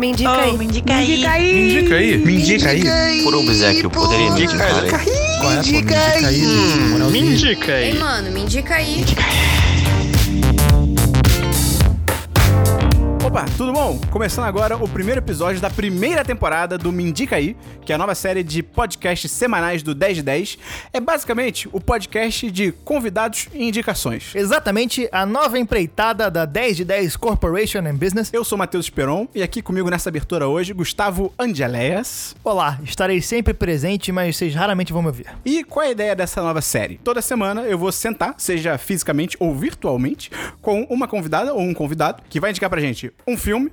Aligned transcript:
Me 0.00 0.08
indica 0.08 0.34
aí. 0.40 0.56
Me 0.56 0.64
indica 0.64 0.94
aí. 0.94 1.06
Me 1.18 1.60
indica 1.68 1.94
aí. 1.94 2.16
Me 2.16 2.34
indica 2.40 2.68
aí. 2.70 3.22
Por 3.22 3.34
obséquio, 3.34 3.90
poderia 3.90 4.30
me 4.32 4.44
indicar 4.44 4.82
aí? 4.82 4.88
Qual 4.90 5.52
é, 5.52 5.56
pô? 5.56 5.62
Me 5.62 5.68
indica 5.68 6.26
aí. 6.26 6.40
Me 6.40 6.88
Moralzinho. 6.88 7.32
indica 7.32 7.72
Ei, 7.72 7.92
aí. 7.92 7.98
mano, 7.98 8.30
me 8.30 8.40
indica 8.40 8.74
aí. 8.76 9.04
Opa, 13.30 13.44
tudo 13.56 13.72
bom? 13.72 13.96
Começando 14.10 14.46
agora 14.46 14.76
o 14.76 14.88
primeiro 14.88 15.20
episódio 15.20 15.60
da 15.60 15.70
primeira 15.70 16.24
temporada 16.24 16.76
do 16.76 16.90
Me 16.90 17.04
Indica 17.04 17.36
Aí, 17.36 17.56
que 17.84 17.92
é 17.92 17.94
a 17.94 17.98
nova 17.98 18.12
série 18.12 18.42
de 18.42 18.60
podcasts 18.60 19.30
semanais 19.30 19.84
do 19.84 19.94
10 19.94 20.16
de 20.16 20.22
10. 20.24 20.58
É 20.92 20.98
basicamente 20.98 21.68
o 21.72 21.80
podcast 21.80 22.50
de 22.50 22.72
convidados 22.72 23.46
e 23.54 23.62
indicações. 23.62 24.34
Exatamente 24.34 25.08
a 25.12 25.24
nova 25.24 25.60
empreitada 25.60 26.28
da 26.28 26.44
10 26.44 26.78
de 26.78 26.84
10 26.84 27.16
Corporation 27.18 27.78
and 27.86 27.94
Business. 27.94 28.30
Eu 28.32 28.44
sou 28.44 28.58
Matheus 28.58 28.86
Esperon 28.86 29.28
e 29.32 29.44
aqui 29.44 29.62
comigo 29.62 29.88
nessa 29.88 30.08
abertura 30.08 30.48
hoje, 30.48 30.72
Gustavo 30.72 31.32
Angeléas. 31.38 32.34
Olá, 32.42 32.80
estarei 32.82 33.22
sempre 33.22 33.54
presente, 33.54 34.10
mas 34.10 34.36
vocês 34.36 34.56
raramente 34.56 34.92
vão 34.92 35.02
me 35.02 35.08
ouvir. 35.08 35.26
E 35.44 35.62
qual 35.62 35.86
é 35.86 35.90
a 35.90 35.92
ideia 35.92 36.16
dessa 36.16 36.42
nova 36.42 36.60
série? 36.60 36.98
Toda 37.04 37.22
semana 37.22 37.60
eu 37.62 37.78
vou 37.78 37.92
sentar, 37.92 38.34
seja 38.38 38.76
fisicamente 38.76 39.36
ou 39.38 39.54
virtualmente, 39.54 40.32
com 40.60 40.82
uma 40.90 41.06
convidada 41.06 41.54
ou 41.54 41.60
um 41.60 41.72
convidado 41.72 42.24
que 42.28 42.40
vai 42.40 42.50
indicar 42.50 42.68
pra 42.68 42.80
gente 42.80 43.12
um 43.26 43.36
filme, 43.36 43.72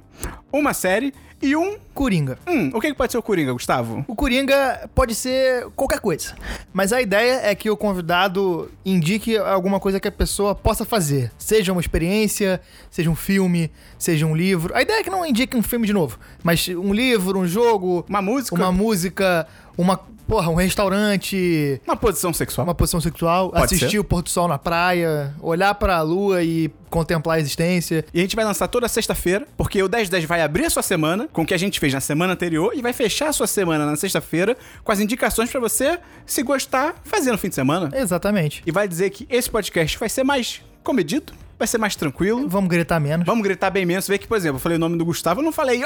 uma 0.52 0.74
série 0.74 1.14
e 1.42 1.56
um. 1.56 1.78
Coringa. 1.94 2.38
Hum, 2.48 2.70
o 2.76 2.80
que, 2.80 2.94
pode 2.94 3.12
ser 3.12 3.18
o 3.18 3.24
Coringa, 3.24 3.52
Gustavo? 3.54 4.06
O 4.08 4.16
Coringa 4.16 4.88
pode 4.94 5.16
ser 5.16 5.66
qualquer 5.76 6.00
coisa, 6.00 6.36
mas 6.72 6.94
a 6.94 7.02
ideia 7.02 7.40
é 7.44 7.56
que 7.56 7.72
o 7.72 7.76
convidado 7.76 8.72
indique 8.86 9.36
alguma 9.36 9.80
coisa 9.80 10.00
que 10.00 10.08
a 10.08 10.12
pessoa 10.12 10.54
possa 10.54 10.86
fazer. 10.86 11.32
Seja 11.40 11.72
uma 11.72 11.82
experiência, 11.82 12.62
seja 12.92 13.10
um 13.10 13.16
filme, 13.16 13.72
seja 13.98 14.28
um 14.28 14.36
livro. 14.36 14.76
A 14.76 14.82
ideia 14.84 15.00
é 15.00 15.04
que 15.04 15.10
não 15.10 15.26
indique 15.26 15.58
um 15.58 15.64
filme 15.64 15.88
de 15.88 15.94
novo, 15.94 16.20
mas 16.44 16.68
um 16.68 16.94
livro, 16.94 17.40
um 17.40 17.48
jogo, 17.48 18.06
Uma 18.08 18.22
música? 18.22 18.56
uma 18.56 18.72
música, 18.72 19.48
uma, 19.76 20.00
porra, 20.28 20.50
um 20.50 20.56
restaurante, 20.56 21.82
Uma 21.86 21.96
posição 21.96 22.34
sexual. 22.34 22.68
uma 22.68 22.76
posição 22.76 23.00
sexual, 23.00 23.50
Pode 23.52 23.64
assistir 23.66 23.90
ser. 23.92 24.00
o 24.00 24.04
pôr 24.04 24.22
do 24.22 24.30
sol 24.30 24.48
na 24.48 24.58
praia, 24.58 25.34
olhar 25.42 25.74
pra 25.76 26.02
lua 26.02 26.44
e 26.44 26.70
contemplar 26.90 27.38
a 27.38 27.40
existência. 27.40 28.06
E 28.14 28.20
a 28.20 28.22
gente 28.22 28.36
vai 28.36 28.46
lançar 28.46 28.68
toda 28.68 28.88
sexta-feira, 28.88 29.48
porque 29.58 29.82
o 29.82 29.88
1010 29.90 30.26
vai 30.26 30.42
abrir 30.42 30.66
a 30.66 30.70
sua 30.70 30.82
semana 30.84 31.28
com 31.32 31.42
o 31.42 31.46
que 31.46 31.54
a 31.54 31.58
gente 31.58 31.80
fez 31.80 31.94
na 31.94 32.00
semana 32.02 32.34
anterior 32.34 32.72
e 32.76 32.82
vai 32.82 32.94
fechar 32.94 33.30
a 33.30 33.34
sua 33.34 33.48
semana 33.48 33.86
na 33.86 33.96
sexta-feira 33.96 34.58
com 34.84 34.92
as 34.92 35.00
indicações 35.00 35.50
pra 35.50 35.60
você, 35.60 36.00
se 36.26 36.44
gostar, 36.44 36.96
fazer 37.04 37.32
no 37.32 37.38
fim 37.38 37.50
de 37.50 37.56
semana. 37.56 37.90
Exatamente. 37.94 38.64
E 38.66 38.72
vai 38.72 38.88
dizer 38.88 39.10
que 39.10 39.28
esse 39.30 39.50
podcast 39.50 39.98
vai 39.98 40.10
ser 40.10 40.24
mais 40.24 40.62
comedido, 40.84 41.34
vai 41.58 41.68
ser 41.68 41.78
mais 41.78 41.96
tranquilo. 41.96 42.48
Vamos 42.48 42.70
gritar 42.70 43.00
menos. 43.00 43.26
Vamos 43.26 43.44
gritar 43.44 43.70
bem 43.70 43.86
menos. 43.86 44.08
Vê 44.08 44.18
que, 44.18 44.28
por 44.28 44.38
exemplo, 44.38 44.58
eu 44.58 44.62
falei 44.62 44.78
o 44.78 44.80
nome 44.80 44.98
do 44.98 45.06
Gustavo, 45.06 45.40
eu 45.42 45.44
não 45.46 45.52
falei 45.52 45.82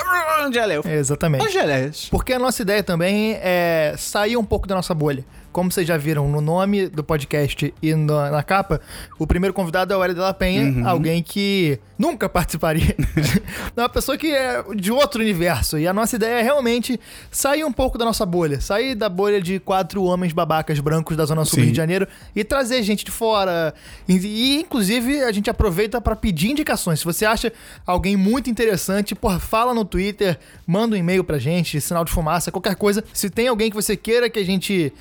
Angelé, 0.46 0.80
Exatamente. 0.86 1.46
Angelés. 1.46 2.08
Porque 2.10 2.34
a 2.34 2.40
nossa 2.40 2.62
ideia 2.62 2.84
também 2.84 3.34
é 3.42 3.96
sair 3.98 4.38
um 4.38 4.44
pouco 4.44 4.68
da 4.68 4.76
nossa 4.76 4.94
bolha. 4.94 5.24
Como 5.52 5.72
vocês 5.72 5.86
já 5.88 5.98
viram 5.98 6.28
no 6.30 6.40
nome 6.42 6.88
do 6.88 7.04
podcast 7.04 7.74
e 7.82 7.94
na, 7.94 8.32
na 8.32 8.44
capa, 8.44 8.80
o 9.20 9.28
primeiro 9.28 9.54
convidado 9.54 9.94
é 9.94 9.98
o 9.98 10.04
Hélio 10.04 10.16
de 10.16 10.22
la 10.22 10.34
Penha, 10.34 10.62
Uhum. 10.64 10.88
alguém 10.88 11.22
que 11.22 11.78
nunca 12.00 12.30
participaria. 12.30 12.96
é 13.76 13.80
uma 13.82 13.90
pessoa 13.90 14.18
que 14.18 14.32
é 14.34 14.64
de 14.76 14.92
outro 14.92 15.22
universo. 15.22 15.78
E 15.78 15.88
a 15.88 15.94
nossa 15.94 16.16
ideia 16.16 16.40
é 16.40 16.42
realmente 16.42 17.00
sair 17.30 17.64
um 17.64 17.72
pouco 17.72 17.98
da 17.98 18.06
nossa 18.06 18.26
bolha. 18.26 18.60
Sair 18.62 18.96
da 18.96 19.10
bolha 19.10 19.42
de 19.42 19.60
quatro 19.60 20.04
homens 20.04 20.32
babacas 20.34 20.80
brancos 20.80 21.18
da 21.18 21.26
Zona 21.26 21.44
Sul 21.46 21.60
do. 21.60 21.64
Rio 21.64 21.72
de 21.72 21.78
Janeiro 21.78 22.08
e 22.36 22.44
trazer 22.44 22.82
gente 22.84 23.04
de 23.06 23.12
fora. 23.12 23.74
E, 24.08 24.16
e, 24.16 24.56
inclusive, 24.62 25.22
a 25.24 25.32
gente 25.32 25.50
aproveita 25.50 26.00
para 26.02 26.16
pedir 26.16 26.50
indicações. 26.52 27.00
Se 27.00 27.06
você 27.06 27.26
acha 27.26 27.52
alguém 27.86 28.16
muito 28.16 28.50
interessante, 28.50 29.14
porra, 29.14 29.40
fala 29.40 29.74
no 29.74 29.84
Twitter, 29.86 30.40
manda 30.66 30.96
um 30.96 31.00
e-mail 31.00 31.24
pra 31.24 31.38
gente, 31.38 31.80
sinal 31.82 32.06
de 32.06 32.12
fumaça, 32.12 32.52
qualquer 32.52 32.76
coisa. 32.76 33.04
Se 33.14 33.30
tem 33.30 33.48
alguém 33.48 33.70
que 33.70 33.76
você 33.76 33.96
queira 33.98 34.30
que 34.30 34.40
a 34.40 34.46
gente. 34.46 34.94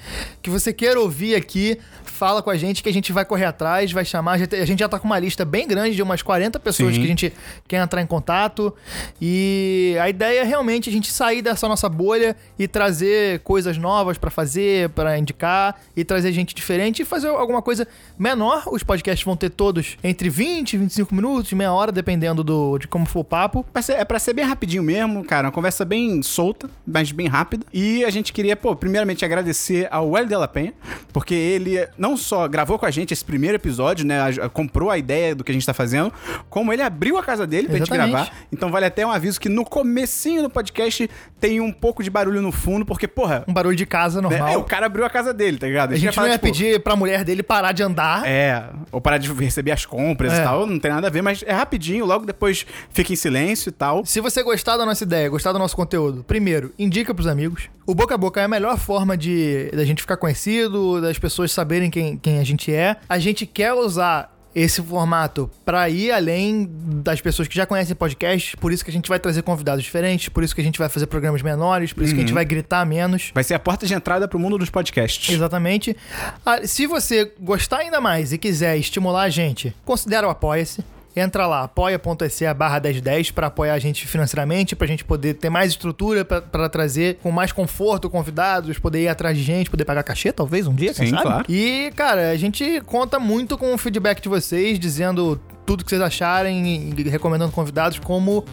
Que 0.43 0.51
você 0.51 0.73
queira 0.73 0.99
ouvir 0.99 1.35
aqui, 1.35 1.79
fala 2.03 2.43
com 2.43 2.51
a 2.51 2.57
gente 2.57 2.83
que 2.83 2.89
a 2.89 2.93
gente 2.93 3.13
vai 3.13 3.25
correr 3.25 3.45
atrás, 3.45 3.93
vai 3.93 4.05
chamar. 4.05 4.33
A 4.33 4.65
gente 4.65 4.79
já 4.79 4.89
tá 4.89 4.99
com 4.99 5.07
uma 5.07 5.19
lista 5.19 5.45
bem 5.45 5.67
grande 5.67 5.97
de 5.97 6.03
umas 6.03 6.23
40 6.23 6.59
pessoas 6.61 6.95
Sim. 6.95 7.01
que 7.01 7.07
a 7.07 7.09
gente 7.09 7.33
quer 7.69 7.83
entrar 7.83 8.01
em 8.01 8.07
contato. 8.07 8.75
E 9.21 9.97
a 10.01 10.09
ideia 10.09 10.41
é 10.41 10.45
realmente 10.45 10.89
a 10.89 10.93
gente 10.93 11.13
sair 11.13 11.43
dessa 11.43 11.69
nossa 11.69 11.89
bolha 11.89 12.37
e 12.59 12.67
trazer 12.67 13.41
coisas 13.41 13.77
novas 13.77 14.17
pra 14.17 14.31
fazer, 14.31 14.89
pra 14.91 15.19
indicar 15.19 15.81
e 15.95 16.05
trazer 16.05 16.33
gente 16.33 16.55
diferente 16.55 17.03
e 17.03 17.05
fazer 17.05 17.29
alguma 17.29 17.61
coisa 17.61 17.87
menor. 18.19 18.65
Os 18.71 18.83
podcasts 18.83 19.25
vão 19.25 19.37
ter 19.37 19.51
todos 19.51 19.99
entre 20.03 20.31
20 20.31 20.73
e 20.73 20.79
25 20.79 21.15
minutos, 21.15 21.53
meia 21.53 21.73
hora, 21.73 21.93
dependendo 21.93 22.43
do, 22.43 22.79
de 22.79 22.89
como 22.89 23.05
for 23.07 23.21
o 23.21 23.25
papo. 23.25 23.65
É 23.89 24.05
pra 24.05 24.19
ser 24.19 24.33
bem 24.33 24.45
rapidinho 24.45 24.83
mesmo, 24.83 25.25
cara. 25.25 25.49
Uma 25.49 25.53
conversa 25.53 25.85
bem 25.85 26.23
solta, 26.23 26.71
mas 26.87 27.13
bem 27.13 27.29
rápida. 27.29 27.67
E 27.73 28.05
a 28.05 28.11
gente 28.11 28.33
queria, 28.33 28.57
pô, 28.57 28.75
primeiramente 28.75 29.25
agradecer 29.25 29.87
ao 29.91 30.17
Hélio 30.17 30.30
de 30.31 30.37
la 30.37 30.49
Penha, 30.49 30.73
porque 31.13 31.35
ele 31.35 31.87
não 31.99 32.17
só 32.17 32.47
gravou 32.49 32.79
com 32.79 32.87
a 32.87 32.91
gente 32.91 33.13
esse 33.13 33.25
primeiro 33.25 33.57
episódio, 33.57 34.07
né? 34.07 34.21
a- 34.21 34.49
comprou 34.49 34.91
a 34.91 34.97
ideia 34.99 35.35
do 35.35 35.43
que 35.45 35.51
a 35.51 35.55
gente 35.55 35.67
tá 35.67 35.75
fazendo, 35.75 36.13
como 36.49 36.73
ele 36.73 36.83
abriu 36.83 37.19
a 37.19 37.23
casa 37.23 37.47
dele 37.47 37.69
pra 37.69 37.77
gente 37.79 37.89
Exatamente. 37.91 38.13
gravar. 38.13 38.33
Então 38.53 38.71
vale 38.71 38.87
até 38.87 39.05
um 39.07 39.11
aviso 39.11 39.41
que 39.41 39.49
no 39.49 39.65
comecinho 39.65 40.43
do 40.43 40.51
podcast 40.51 41.09
tem 41.39 41.61
um 41.61 41.73
pouco 41.73 42.03
de 42.03 42.11
barulho 42.11 42.41
no 42.43 42.53
fundo, 42.53 42.85
porque, 42.85 43.07
porra. 43.09 43.45
Um 43.49 43.53
barulho 43.53 43.77
de 43.77 43.87
casa 43.87 44.21
né, 44.21 44.29
normal. 44.29 44.49
é, 44.49 44.57
o 44.57 44.65
cara 44.65 44.87
abriu 44.87 45.05
a 45.05 45.11
casa 45.11 45.33
dele, 45.35 45.59
tá 45.59 45.67
ligado? 45.67 45.93
a 45.93 45.95
gente 45.95 46.05
ia 46.05 46.09
não 46.09 46.13
falar, 46.15 46.29
ia 46.29 46.33
tipo, 46.35 46.47
pedir 46.47 46.81
pra 46.83 46.95
mulher 46.97 47.25
dele 47.25 47.43
parar 47.43 47.73
de 47.73 47.83
andar. 47.83 48.27
É, 48.27 48.65
ou 48.93 49.01
parar 49.01 49.19
de 49.19 49.33
receber 49.33 49.73
as 49.73 49.85
compras 49.87 50.33
É. 50.33 50.41
e 50.41 50.45
tal, 50.45 50.67
não 50.67 50.79
tem 50.79 50.91
nada 50.91 51.07
a 51.07 51.11
ver, 51.11 51.23
mas 51.23 51.43
é 51.47 51.53
rapidinho, 51.53 52.05
logo 52.05 52.25
depois 52.27 52.67
fica 52.91 53.13
em 53.13 53.17
silêncio 53.17 53.69
e 53.71 53.73
tal. 53.73 54.05
Se 54.05 54.21
você 54.21 54.43
gostar 54.43 54.77
da 54.77 54.85
nossa 54.87 55.03
ideia, 55.05 55.29
gostar 55.29 55.53
do 55.53 55.59
nosso 55.59 55.75
conteúdo, 55.77 56.23
primeiro, 56.25 56.73
indica 56.79 57.15
pros 57.15 57.27
amigos. 57.27 57.69
O 57.87 57.95
boca 57.95 58.15
a 58.15 58.19
boca 58.19 58.41
é 58.41 58.45
a 58.45 58.49
melhor 58.49 58.77
forma 58.79 59.17
de 59.17 59.71
da 59.73 59.85
gente 59.85 60.01
ficar 60.03 60.17
conhecido, 60.21 61.01
das 61.01 61.19
pessoas 61.19 61.51
saberem 61.51 61.91
quem, 61.91 62.17
quem 62.17 62.39
a 62.39 62.45
gente 62.45 62.73
é. 62.73 62.97
A 63.09 63.19
gente 63.19 63.45
quer 63.47 63.73
usar 63.73 64.37
esse 64.55 64.83
formato 64.83 65.51
pra 65.65 65.89
ir 65.89 66.11
além 66.11 66.69
das 66.71 67.21
pessoas 67.21 67.47
que 67.47 67.55
já 67.55 67.67
conhecem 67.67 67.95
podcast, 67.95 68.57
por 68.57 68.73
isso 68.73 68.85
que 68.85 68.91
a 68.91 68.93
gente 68.93 69.09
vai 69.09 69.19
trazer 69.19 69.43
convidados 69.43 69.85
diferentes, 69.85 70.29
por 70.29 70.43
isso 70.43 70.55
que 70.55 70.61
a 70.61 70.65
gente 70.65 70.79
vai 70.79 70.89
fazer 70.89 71.07
programas 71.07 71.43
menores, 71.43 71.93
por 71.93 72.03
isso 72.03 72.13
que 72.13 72.21
a 72.21 72.23
gente 72.23 72.35
vai 72.35 72.45
gritar 72.45 72.85
menos. 72.85 73.31
Vai 73.33 73.45
ser 73.45 73.55
a 73.55 73.59
porta 73.59 73.87
de 73.87 73.95
entrada 73.95 74.27
pro 74.27 74.39
mundo 74.39 74.59
dos 74.59 74.71
podcasts. 74.71 75.33
Exatamente. 75.33 75.97
Ah, 76.45 76.67
se 76.67 76.87
você 76.87 77.33
gostar 77.39 77.79
ainda 77.79 78.01
mais 78.01 78.33
e 78.33 78.39
quiser 78.39 78.77
estimular 78.77 79.23
a 79.23 79.29
gente, 79.29 79.75
considera 79.85 80.27
o 80.27 80.31
Apoia-se. 80.31 80.85
Entra 81.15 81.47
lá, 81.47 81.65
apoia.se 81.65 82.53
barra 82.55 82.81
1010 82.81 83.31
para 83.33 83.49
apoiar 83.49 83.75
a 83.75 83.79
gente 83.79 84.07
financeiramente, 84.07 84.77
pra 84.77 84.87
gente 84.87 85.05
poder 85.05 85.35
ter 85.35 85.51
mais 85.51 85.71
estrutura 85.71 86.25
pra 86.25 86.69
trazer 86.69 87.19
com 87.23 87.31
mais 87.31 87.53
conforto 87.53 88.09
convidados, 88.09 88.79
poder 88.79 89.03
ir 89.03 89.09
atrás 89.09 89.37
de 89.37 89.43
gente, 89.43 89.71
poder 89.71 89.85
pagar 89.85 90.03
cachê, 90.03 90.33
talvez, 90.33 90.67
um 90.67 90.75
dia, 90.75 90.95
quem 90.95 91.07
Sim, 91.07 91.13
sabe? 91.13 91.23
claro. 91.23 91.45
E, 91.49 91.93
cara, 91.97 92.31
a 92.31 92.37
gente 92.37 92.81
conta 92.83 93.19
muito 93.19 93.59
com 93.59 93.75
o 93.75 93.79
feedback 93.79 94.21
de 94.21 94.29
vocês, 94.29 94.79
dizendo 94.79 95.41
tudo 95.67 95.85
que 95.85 95.91
vocês 95.91 96.03
acharem 96.03 96.93
e 96.97 97.03
recomendando 97.09 97.53
convidados, 97.53 97.99
como 98.01 98.45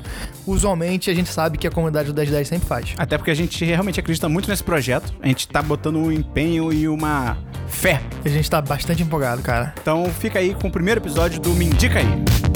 usualmente 0.45 1.09
a 1.09 1.15
gente 1.15 1.29
sabe 1.29 1.57
que 1.57 1.65
a 1.65 1.71
comunidade 1.71 2.11
do 2.11 2.15
1010 2.15 2.47
sempre 2.47 2.67
faz. 2.67 2.93
Até 2.95 3.17
porque 3.17 3.31
a 3.31 3.35
gente 3.35 3.65
realmente 3.65 3.99
acredita 3.99 4.29
muito 4.29 4.47
nesse 4.47 4.63
projeto. 4.63 5.11
A 5.19 5.27
gente 5.27 5.47
tá 5.47 5.61
botando 5.61 5.97
um 5.97 6.11
empenho 6.11 6.71
e 6.71 6.87
uma 6.87 7.35
fé. 7.67 8.01
A 8.23 8.29
gente 8.29 8.47
tá 8.49 8.61
bastante 8.61 9.01
empolgado, 9.01 9.41
cara. 9.41 9.73
Então 9.81 10.05
fica 10.19 10.37
aí 10.37 10.53
com 10.53 10.67
o 10.67 10.71
primeiro 10.71 11.01
episódio 11.01 11.39
do 11.39 11.49
Me 11.55 11.65
Indica 11.65 11.97
aí. 11.99 12.46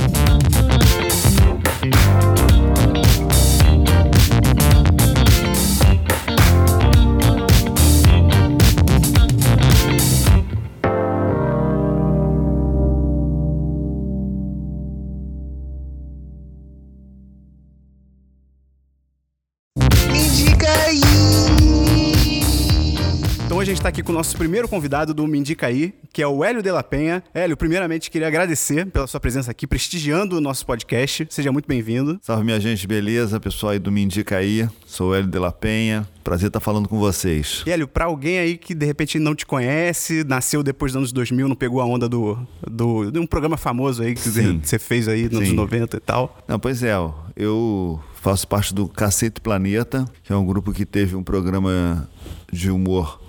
Então 23.45 23.57
hoje 23.57 23.71
a 23.71 23.73
gente 23.73 23.83
tá 23.83 23.89
aqui 23.89 24.01
com 24.01 24.13
o 24.13 24.15
nosso 24.15 24.37
primeiro 24.37 24.65
convidado 24.65 25.13
do 25.13 25.27
Me 25.27 25.37
Indica 25.37 25.67
aí, 25.67 25.93
que 26.13 26.21
é 26.21 26.27
o 26.27 26.41
Hélio 26.41 26.63
de 26.63 26.71
la 26.71 26.81
Penha. 26.81 27.21
Hélio, 27.33 27.57
primeiramente 27.57 28.09
queria 28.09 28.27
agradecer 28.27 28.85
pela 28.85 29.05
sua 29.07 29.19
presença 29.19 29.51
aqui, 29.51 29.67
prestigiando 29.67 30.37
o 30.37 30.41
nosso 30.41 30.65
podcast. 30.65 31.27
Seja 31.29 31.51
muito 31.51 31.67
bem-vindo. 31.67 32.17
Salve 32.21 32.45
minha 32.45 32.59
gente, 32.61 32.87
beleza? 32.87 33.39
Pessoal 33.41 33.73
aí 33.73 33.79
do 33.79 33.91
Me 33.91 34.03
Indica 34.03 34.37
aí. 34.37 34.69
Sou 34.85 35.09
o 35.09 35.15
Hélio 35.15 35.29
de 35.29 35.37
la 35.37 35.51
Penha. 35.51 36.07
Prazer 36.23 36.47
estar 36.47 36.61
falando 36.61 36.87
com 36.87 36.97
vocês. 36.97 37.63
E 37.65 37.71
Hélio, 37.71 37.87
pra 37.87 38.05
alguém 38.05 38.39
aí 38.39 38.57
que 38.57 38.73
de 38.73 38.85
repente 38.85 39.19
não 39.19 39.35
te 39.35 39.45
conhece, 39.45 40.23
nasceu 40.23 40.63
depois 40.63 40.93
dos 40.93 40.99
anos 40.99 41.11
2000, 41.11 41.49
não 41.49 41.55
pegou 41.55 41.81
a 41.81 41.85
onda 41.85 42.07
do, 42.07 42.37
do 42.69 43.11
de 43.11 43.19
um 43.19 43.25
programa 43.25 43.57
famoso 43.57 44.03
aí 44.03 44.13
que 44.13 44.21
você 44.21 44.79
fez 44.79 45.07
aí 45.09 45.23
nos 45.23 45.37
anos 45.37 45.49
Sim. 45.49 45.55
90 45.55 45.97
e 45.97 45.99
tal. 45.99 46.37
Não, 46.47 46.57
pois 46.57 46.83
é, 46.83 46.93
eu 47.35 47.99
faço 48.21 48.47
parte 48.47 48.73
do 48.73 48.87
Cacete 48.87 49.41
Planeta, 49.41 50.05
que 50.23 50.31
é 50.31 50.35
um 50.35 50.45
grupo 50.45 50.71
que 50.71 50.85
teve 50.85 51.15
um 51.15 51.23
programa 51.23 52.07
de 52.51 52.69
humor 52.69 53.19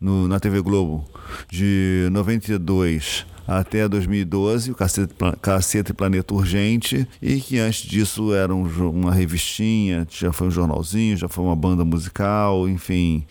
no- 0.00 0.28
na 0.28 0.38
TV 0.38 0.60
Globo 0.60 1.04
de 1.50 2.08
92 2.12 3.24
até 3.48 3.88
2012, 3.88 4.72
o 4.72 4.74
Cacete, 4.74 5.14
Cacete 5.40 5.94
Planeta 5.94 6.34
Urgente, 6.34 7.06
e 7.22 7.40
que 7.40 7.58
antes 7.60 7.88
disso 7.88 8.34
era 8.34 8.52
um 8.52 8.66
uma 8.90 9.14
revistinha, 9.14 10.04
já 10.10 10.32
foi 10.32 10.48
um 10.48 10.50
jornalzinho, 10.50 11.16
já 11.16 11.28
foi 11.28 11.44
uma 11.44 11.54
banda 11.54 11.84
musical, 11.84 12.68
enfim, 12.68 13.24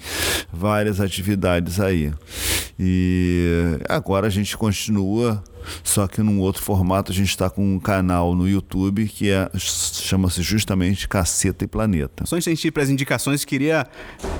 várias 0.54 1.02
atividades 1.02 1.80
aí. 1.82 2.14
E 2.80 3.78
agora 3.90 4.28
a 4.28 4.30
gente 4.30 4.56
continua, 4.58 5.44
só 5.84 6.08
que 6.08 6.22
num 6.22 6.40
outro 6.40 6.62
formato, 6.62 7.12
a 7.12 7.16
gente 7.16 7.30
está 7.30 7.50
com 7.50 7.76
um 7.76 7.80
canal 7.80 8.36
no 8.36 8.48
YouTube 8.48 9.08
que 9.08 9.30
é, 9.32 9.50
chama-se 9.58 10.42
justamente 10.42 11.08
Caceta 11.08 11.64
e 11.64 11.68
Planeta. 11.68 12.26
Só 12.26 12.36
antes 12.36 12.46
de 12.46 12.50
a 12.52 12.56
gente 12.56 12.68
ir 12.68 12.72
para 12.72 12.84
as 12.84 12.90
indicações, 12.90 13.46
queria 13.46 13.88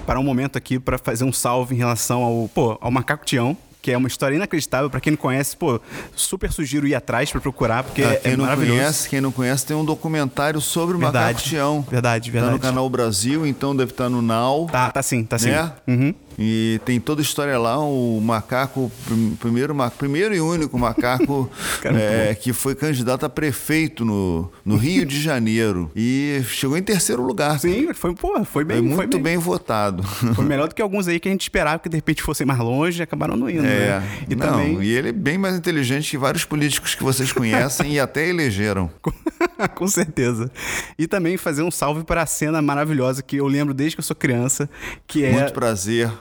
parar 0.06 0.20
um 0.20 0.24
momento 0.24 0.58
aqui 0.58 0.80
para 0.80 0.98
fazer 0.98 1.24
um 1.24 1.34
salve 1.34 1.76
em 1.76 1.78
relação 1.78 2.24
ao, 2.24 2.50
pô, 2.54 2.78
ao 2.82 2.92
Macaco 2.92 3.26
Tião, 3.26 3.58
que 3.82 3.92
é 3.92 3.98
uma 3.98 4.08
história 4.08 4.36
inacreditável. 4.36 4.90
Para 4.90 5.00
quem 5.00 5.12
não 5.12 5.18
conhece, 5.18 5.56
pô, 5.56 5.80
super 6.16 6.52
sugiro 6.52 6.88
ir 6.88 6.96
atrás 6.96 7.32
para 7.32 7.40
procurar, 7.40 7.84
porque 7.84 8.02
Ah, 8.02 8.14
é, 8.14 8.16
quem 8.16 8.32
é 8.34 8.38
não 8.38 8.48
conhece, 8.56 9.08
quem 9.10 9.22
não 9.22 9.32
conhece, 9.32 9.64
tem 9.66 9.78
um 9.78 9.86
documentário 9.86 10.60
sobre 10.60 10.96
o 10.96 11.00
Macaco 11.00 11.18
Verdade. 11.18 11.44
Tião. 11.44 11.86
Verdade, 11.90 12.32
Tá 12.32 12.38
no 12.38 12.42
verdade. 12.44 12.62
canal 12.64 12.90
Brasil, 12.90 13.46
então 13.46 13.76
deve 13.76 13.92
estar 13.92 14.10
no 14.10 14.24
Now. 14.24 14.68
Tá, 14.72 14.90
tá 14.90 15.04
sim, 15.04 15.24
tá 15.24 15.38
sim. 15.38 15.52
né? 15.52 15.72
Uhum. 15.88 16.14
E 16.38 16.80
tem 16.86 17.00
toda 17.00 17.22
a 17.22 17.24
história 17.24 17.58
lá, 17.58 17.80
o 17.80 18.20
macaco, 18.22 18.92
prim- 19.06 19.38
primeiro, 19.40 19.76
primeiro 19.98 20.36
e 20.36 20.42
único 20.42 20.78
macaco 20.78 21.50
é, 21.84 22.36
que 22.36 22.52
foi 22.54 22.76
candidato 22.76 23.26
a 23.26 23.30
prefeito 23.30 24.04
no, 24.04 24.52
no 24.64 24.76
Rio 24.76 25.06
de 25.06 25.22
Janeiro. 25.22 25.90
E 25.96 26.42
chegou 26.48 26.78
em 26.78 26.84
terceiro 26.84 27.22
lugar. 27.24 27.60
Sim, 27.60 27.94
foi, 27.94 28.14
pô, 28.14 28.44
foi 28.46 28.64
bem, 28.64 28.78
Foi 28.78 28.88
foi 28.88 28.96
muito 28.98 29.20
bem 29.20 29.38
votado. 29.38 30.04
Foi 30.04 30.44
melhor 30.46 30.68
do 30.68 30.76
que 30.76 30.82
alguns 30.82 31.08
aí 31.08 31.20
que 31.20 31.28
a 31.28 31.32
gente 31.32 31.42
esperava 31.44 31.80
que 31.80 31.90
de 31.90 31.96
repente 31.96 32.22
fossem 32.22 32.46
mais 32.46 32.60
longe 32.60 33.00
e 33.00 33.04
acabaram 33.04 33.36
não 33.36 33.50
indo, 33.50 33.66
É, 33.66 34.00
né? 34.00 34.20
E 34.30 34.36
não, 34.36 34.48
também, 34.48 34.82
e 34.82 34.92
ele 34.92 35.10
é 35.10 35.14
bem 35.14 35.38
mais 35.38 35.56
inteligente 35.56 36.12
que 36.12 36.18
vários 36.18 36.44
políticos 36.46 36.96
que 36.96 37.04
vocês 37.04 37.32
conhecem 37.32 37.94
e 37.94 38.00
até 38.00 38.28
elegeram. 38.28 38.90
com 39.76 39.88
certeza. 39.88 40.52
E 40.98 41.08
também 41.08 41.38
fazer 41.38 41.64
um 41.64 41.72
salve 41.72 42.04
para 42.04 42.22
a 42.22 42.26
cena 42.26 42.62
maravilhosa 42.62 43.22
que 43.24 43.38
eu 43.38 43.48
lembro 43.48 43.74
desde 43.74 43.96
que 43.96 44.00
eu 44.00 44.04
sou 44.04 44.16
criança, 44.16 44.70
que 45.08 45.24
é... 45.24 45.32
Muito 45.32 45.54
prazer, 45.54 46.12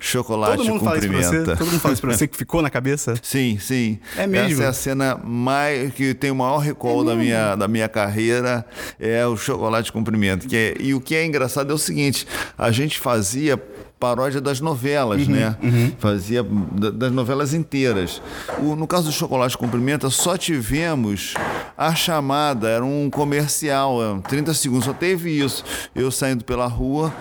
chocolate 0.00 0.56
Todo 0.58 0.66
mundo 0.68 0.84
fala 0.84 0.98
isso 0.98 1.08
pra 1.08 1.22
você? 1.22 1.44
Todo 1.56 1.66
mundo 1.70 1.80
fala 1.80 1.92
isso 1.94 2.02
pra 2.02 2.12
você 2.16 2.28
que 2.28 2.36
ficou 2.36 2.62
na 2.62 2.70
cabeça? 2.70 3.14
Sim, 3.22 3.58
sim. 3.60 3.98
É 4.16 4.26
mesmo? 4.26 4.52
Essa 4.54 4.62
é 4.64 4.66
a 4.68 4.72
cena 4.72 5.20
mais 5.24 5.92
que 5.94 6.14
tem 6.14 6.30
o 6.30 6.34
maior 6.34 6.58
recall 6.58 7.04
da, 7.04 7.14
minha, 7.14 7.54
da 7.56 7.66
minha 7.68 7.88
carreira 7.88 8.64
é 8.98 9.26
o 9.26 9.36
chocolate 9.36 9.90
cumprimento. 9.92 10.46
Que 10.46 10.56
é- 10.56 10.74
e 10.80 10.94
o 10.94 11.00
que 11.00 11.14
é 11.14 11.24
engraçado 11.24 11.70
é 11.70 11.74
o 11.74 11.78
seguinte: 11.78 12.26
a 12.56 12.70
gente 12.70 12.98
fazia 12.98 13.56
paródia 13.98 14.40
das 14.40 14.60
novelas, 14.60 15.26
né? 15.26 15.56
Fazia 15.98 16.42
da- 16.42 16.90
das 16.90 17.12
novelas 17.12 17.54
inteiras. 17.54 18.20
O- 18.58 18.76
no 18.76 18.86
caso 18.86 19.04
do 19.06 19.12
Chocolate 19.12 19.56
Cumprimenta, 19.56 20.10
só 20.10 20.36
tivemos 20.36 21.32
a 21.76 21.94
chamada, 21.94 22.68
era 22.68 22.84
um 22.84 23.10
comercial, 23.10 23.98
é, 24.02 24.28
30 24.28 24.54
segundos, 24.54 24.84
só 24.84 24.92
teve 24.92 25.30
isso. 25.30 25.64
Eu 25.94 26.10
saindo 26.10 26.44
pela 26.44 26.66
rua, 26.66 27.12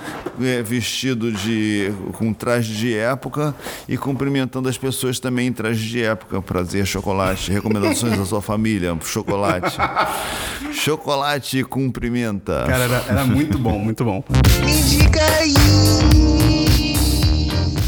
é, 0.42 0.62
vestido 0.62 1.32
de 1.32 1.92
com 2.14 2.34
traje 2.34 2.74
de 2.76 2.96
época 2.96 3.56
e 3.88 3.98
cumprimentando 3.98 4.70
as 4.70 4.78
pessoas 4.78 5.20
também 5.20 5.48
em 5.48 5.54
traje 5.54 5.88
de 5.88 6.04
época. 6.04 6.42
Prazer, 6.42 6.86
chocolate. 6.86 7.52
Recomendações 7.52 8.18
da 8.18 8.26
sua 8.26 8.42
família, 8.44 8.96
chocolate. 9.02 9.78
chocolate 10.72 11.64
cumprimenta. 11.64 12.64
Cara, 12.68 12.84
era, 12.84 13.04
era 13.08 13.26
muito 13.26 13.58
bom, 13.58 13.80
muito 13.80 14.06
bom. 14.06 14.24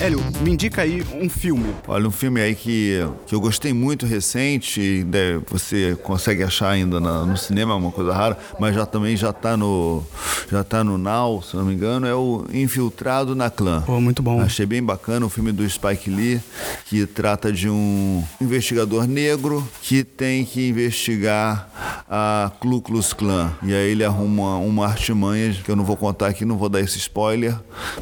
Hélio, 0.06 0.20
me 0.42 0.52
indica 0.52 0.84
aí 0.84 1.04
um 1.20 1.28
filme. 1.28 1.66
Olha, 1.88 2.08
um 2.08 2.12
filme 2.12 2.40
aí 2.40 2.54
que, 2.54 3.00
que 3.26 3.34
eu 3.34 3.42
gostei 3.42 3.74
muito 3.74 4.06
recente, 4.06 5.04
né, 5.04 5.42
você 5.50 5.98
consegue 6.04 6.44
achar 6.44 6.70
ainda 6.70 7.00
na- 7.00 7.26
no 7.26 7.36
cinema, 7.36 7.74
é 7.74 7.76
uma 7.76 7.92
coisa 7.92 8.14
rara, 8.14 8.38
mas 8.60 8.76
já 8.76 8.86
também 8.86 9.18
já 9.18 9.34
tá 9.34 9.58
no 9.58 10.04
já 10.52 10.64
tá 10.64 10.84
no 10.84 10.98
Now, 10.98 11.42
se 11.42 11.56
não 11.56 11.66
me 11.66 11.74
engano, 11.74 12.06
é 12.06 12.14
o 12.14 12.46
Infiltrado 12.52 13.36
na 13.36 13.50
Clã. 13.50 13.82
Pô, 13.82 14.00
muito 14.00 14.22
bom. 14.22 14.42
Achei 14.42 14.66
bem 14.66 14.84
bacana 14.84 15.26
o 15.26 15.30
filme 15.30 15.52
do 15.52 15.68
Spike 15.68 16.10
Lee, 16.10 16.42
que 16.86 17.06
trata 17.06 17.52
de 17.52 17.70
um 17.70 18.24
investigador 18.40 19.08
negro 19.08 19.68
que 19.82 20.04
tem 20.04 20.46
que 20.46 20.70
investigar 20.70 21.70
a 22.10 22.52
Ku 22.60 22.82
Klux 22.82 23.14
Klan. 23.14 23.52
E 23.64 23.74
aí 23.74 23.92
ele 23.92 24.04
arruma 24.04 24.58
uma 24.58 24.86
artimanha, 24.86 25.54
que 25.54 25.70
eu 25.70 25.76
não 25.76 25.84
vou 25.84 25.98
contar 25.98 26.28
aqui, 26.28 26.46
não 26.46 26.58
vou 26.58 26.70
dar 26.70 26.82
esse 26.82 26.98
spoiler, 26.98 27.56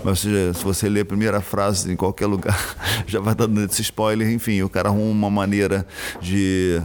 mas 0.04 0.20
se, 0.20 0.54
se 0.54 0.64
você 0.64 0.90
ler 0.90 1.02
a 1.02 1.06
primeira 1.06 1.42
frase 1.42 1.92
em 1.92 1.96
qualquer 1.96 2.26
lugar, 2.26 2.78
já 3.08 3.20
vai 3.20 3.34
estar 3.34 3.46
dando 3.46 3.66
esse 3.72 3.82
spoiler. 3.82 4.32
Enfim, 4.32 4.62
o 4.62 4.70
cara 4.70 4.90
arruma 4.90 5.12
uma 5.12 5.30
maneira 5.30 5.86
de, 6.22 6.82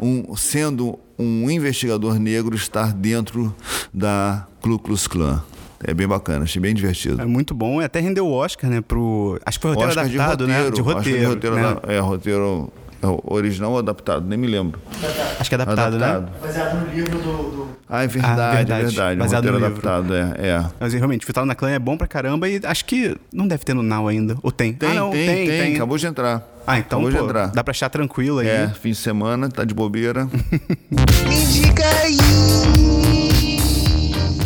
um, 0.00 0.34
sendo 0.36 0.98
um 1.18 1.50
investigador 1.50 2.18
negro, 2.18 2.56
estar 2.56 2.92
dentro 2.92 3.54
da 3.92 4.46
Ku 4.60 4.78
Klux 4.78 5.06
Klan. 5.06 5.42
É 5.82 5.94
bem 5.94 6.06
bacana, 6.06 6.44
achei 6.44 6.60
bem 6.60 6.74
divertido. 6.74 7.22
É 7.22 7.24
muito 7.24 7.54
bom. 7.54 7.80
E 7.80 7.84
até 7.84 8.00
rendeu 8.00 8.26
o 8.26 8.32
Oscar, 8.32 8.68
né? 8.70 8.82
Pro. 8.82 9.40
Acho 9.46 9.58
que 9.58 9.62
foi 9.62 9.70
roteiro 9.70 9.90
Oscar 9.90 10.04
adaptado, 10.04 10.46
né? 10.46 10.70
De 10.70 10.80
Oscar 10.82 10.96
roteiro. 10.96 11.28
roteiro 11.28 11.56
né? 11.56 11.76
é, 11.88 11.98
roteiro 11.98 12.70
é, 13.02 13.06
original 13.24 13.72
ou 13.72 13.78
adaptado? 13.78 14.26
Nem 14.28 14.38
me 14.38 14.46
lembro. 14.46 14.78
Acho 15.38 15.48
que 15.48 15.54
é 15.54 15.60
adaptado, 15.60 15.98
né? 15.98 16.04
adaptado. 16.06 16.40
Baseado 16.42 16.86
no 16.86 16.94
livro 16.94 17.18
do. 17.18 17.22
do... 17.22 17.70
Ah, 17.88 18.04
é 18.04 18.06
verdade, 18.06 18.40
Ah, 18.40 18.52
é 18.52 18.56
verdade. 18.56 18.84
verdade. 18.84 19.18
Baseado 19.18 19.44
roteiro 19.44 19.58
no 19.58 19.66
livro. 19.74 19.88
adaptado, 19.90 20.14
é. 20.14 20.48
é. 20.48 20.66
Mas 20.78 20.92
realmente, 20.92 21.26
Vital 21.26 21.46
na 21.46 21.54
Clã 21.54 21.70
é 21.70 21.78
bom 21.78 21.96
pra 21.96 22.06
caramba 22.06 22.46
e 22.46 22.60
acho 22.62 22.84
que 22.84 23.16
não 23.32 23.48
deve 23.48 23.64
ter 23.64 23.72
no 23.72 23.82
Now 23.82 24.06
ainda. 24.06 24.36
Ou 24.42 24.52
tem? 24.52 24.74
Tem, 24.74 24.90
ah, 24.90 24.94
não, 24.94 25.10
tem, 25.12 25.46
tem, 25.46 25.74
Acabou 25.76 25.96
de 25.96 26.06
entrar. 26.06 26.46
Ah, 26.66 26.78
então 26.78 26.98
Acabou 26.98 27.10
de 27.10 27.16
pô, 27.16 27.24
entrar. 27.24 27.46
dá 27.46 27.64
pra 27.64 27.70
achar 27.70 27.88
tranquilo 27.88 28.40
aí. 28.40 28.48
É, 28.48 28.68
fim 28.68 28.90
de 28.90 28.96
semana, 28.96 29.48
tá 29.48 29.64
de 29.64 29.72
bobeira. 29.72 30.28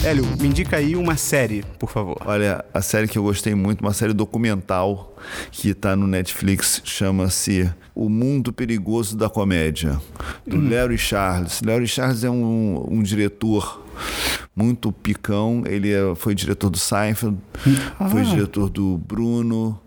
Hélio, 0.05 0.25
me 0.39 0.49
indica 0.49 0.77
aí 0.77 0.95
uma 0.97 1.17
série, 1.17 1.65
por 1.79 1.91
favor. 1.91 2.17
Olha, 2.27 2.63
a 2.75 2.83
série 2.83 3.09
que 3.09 3.17
eu 3.17 3.23
gostei 3.23 3.55
muito, 3.55 3.81
uma 3.81 3.95
série 3.95 4.13
documental 4.13 5.17
que 5.51 5.73
tá 5.73 5.97
no 5.97 6.07
Netflix, 6.07 6.83
chama-se 6.85 7.71
O 7.95 8.09
Mundo 8.11 8.53
Perigoso 8.53 9.17
da 9.17 9.31
Comédia, 9.31 9.99
do 10.47 10.61
Larry 10.61 10.99
Charles. 10.99 11.63
Larry 11.65 11.87
Charles 11.89 12.23
é 12.23 12.29
um, 12.31 12.87
um 12.91 13.03
diretor 13.03 13.83
muito 14.55 14.93
picão. 14.93 15.63
Ele 15.67 15.91
é- 15.91 16.15
foi 16.15 16.35
diretor 16.35 16.69
do 16.69 16.79
Seinfeld, 16.79 17.39
foi 18.11 18.23
diretor 18.25 18.69
do 18.69 18.99
Bruno, 18.99 19.81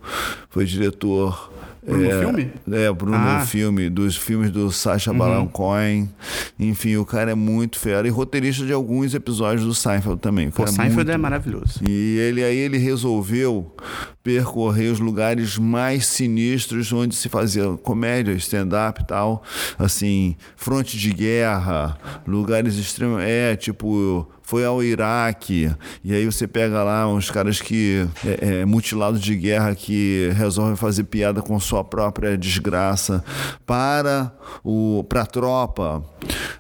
foi 0.50 0.66
diretor. 0.66 1.54
Bruno 1.88 2.06
é, 2.12 2.20
filme? 2.20 2.52
É, 2.72 2.92
Bruno 2.92 3.16
Ah. 3.18 3.46
filme, 3.46 3.90
dos 3.90 4.16
filmes 4.18 4.52
do 4.52 4.72
Sacha 4.72 5.14
Baron 5.14 5.48
Cohen. 5.48 6.10
Enfim, 6.60 6.98
o 6.98 7.06
cara 7.06 7.32
é 7.32 7.36
muito 7.36 7.80
fera 7.80 8.06
e 8.08 8.12
roteirista 8.12 8.66
de 8.66 8.74
alguns 8.74 9.14
episódios 9.14 9.66
do 9.66 9.74
Seinfeld 9.74 10.20
também. 10.20 10.50
O 10.50 10.52
Pô, 10.52 10.64
cara 10.64 10.72
Seinfeld 10.76 10.96
muito 10.96 11.12
é 11.12 11.18
maravilhoso. 11.18 11.80
e 11.88 12.18
ele 12.18 12.44
aí 12.44 12.58
ele 12.58 12.78
resolveu 12.78 13.74
percorrer 14.24 14.92
os 14.92 15.00
lugares 15.00 15.58
mais 15.58 16.06
sinistros 16.06 16.92
onde 16.92 17.16
se 17.16 17.30
fazia 17.30 17.64
comédia, 17.82 18.34
stand-up 18.34 19.02
e 19.02 19.06
tal, 19.08 19.42
assim, 19.80 20.36
fronte 20.58 20.98
de 20.98 21.12
guerra, 21.14 21.98
lugares 22.28 22.76
extremos, 22.76 23.22
é, 23.24 23.56
tipo, 23.56 24.28
foi 24.50 24.64
ao 24.64 24.82
Iraque, 24.82 25.70
e 26.02 26.14
aí 26.14 26.26
você 26.26 26.48
pega 26.48 26.82
lá 26.82 27.06
uns 27.06 27.30
caras 27.30 27.60
que 27.62 28.08
é, 28.26 28.62
é, 28.62 28.66
mutilados 28.66 29.20
de 29.20 29.36
guerra 29.36 29.76
que 29.76 30.32
resolvem 30.38 30.78
fazer 30.78 31.04
piada 31.04 31.42
com 31.42 31.60
sua 31.60 31.84
própria 31.84 32.38
desgraça 32.38 33.22
para 33.66 34.32
o 34.64 35.04
para 35.10 35.24
a 35.24 35.26
tropa. 35.26 36.02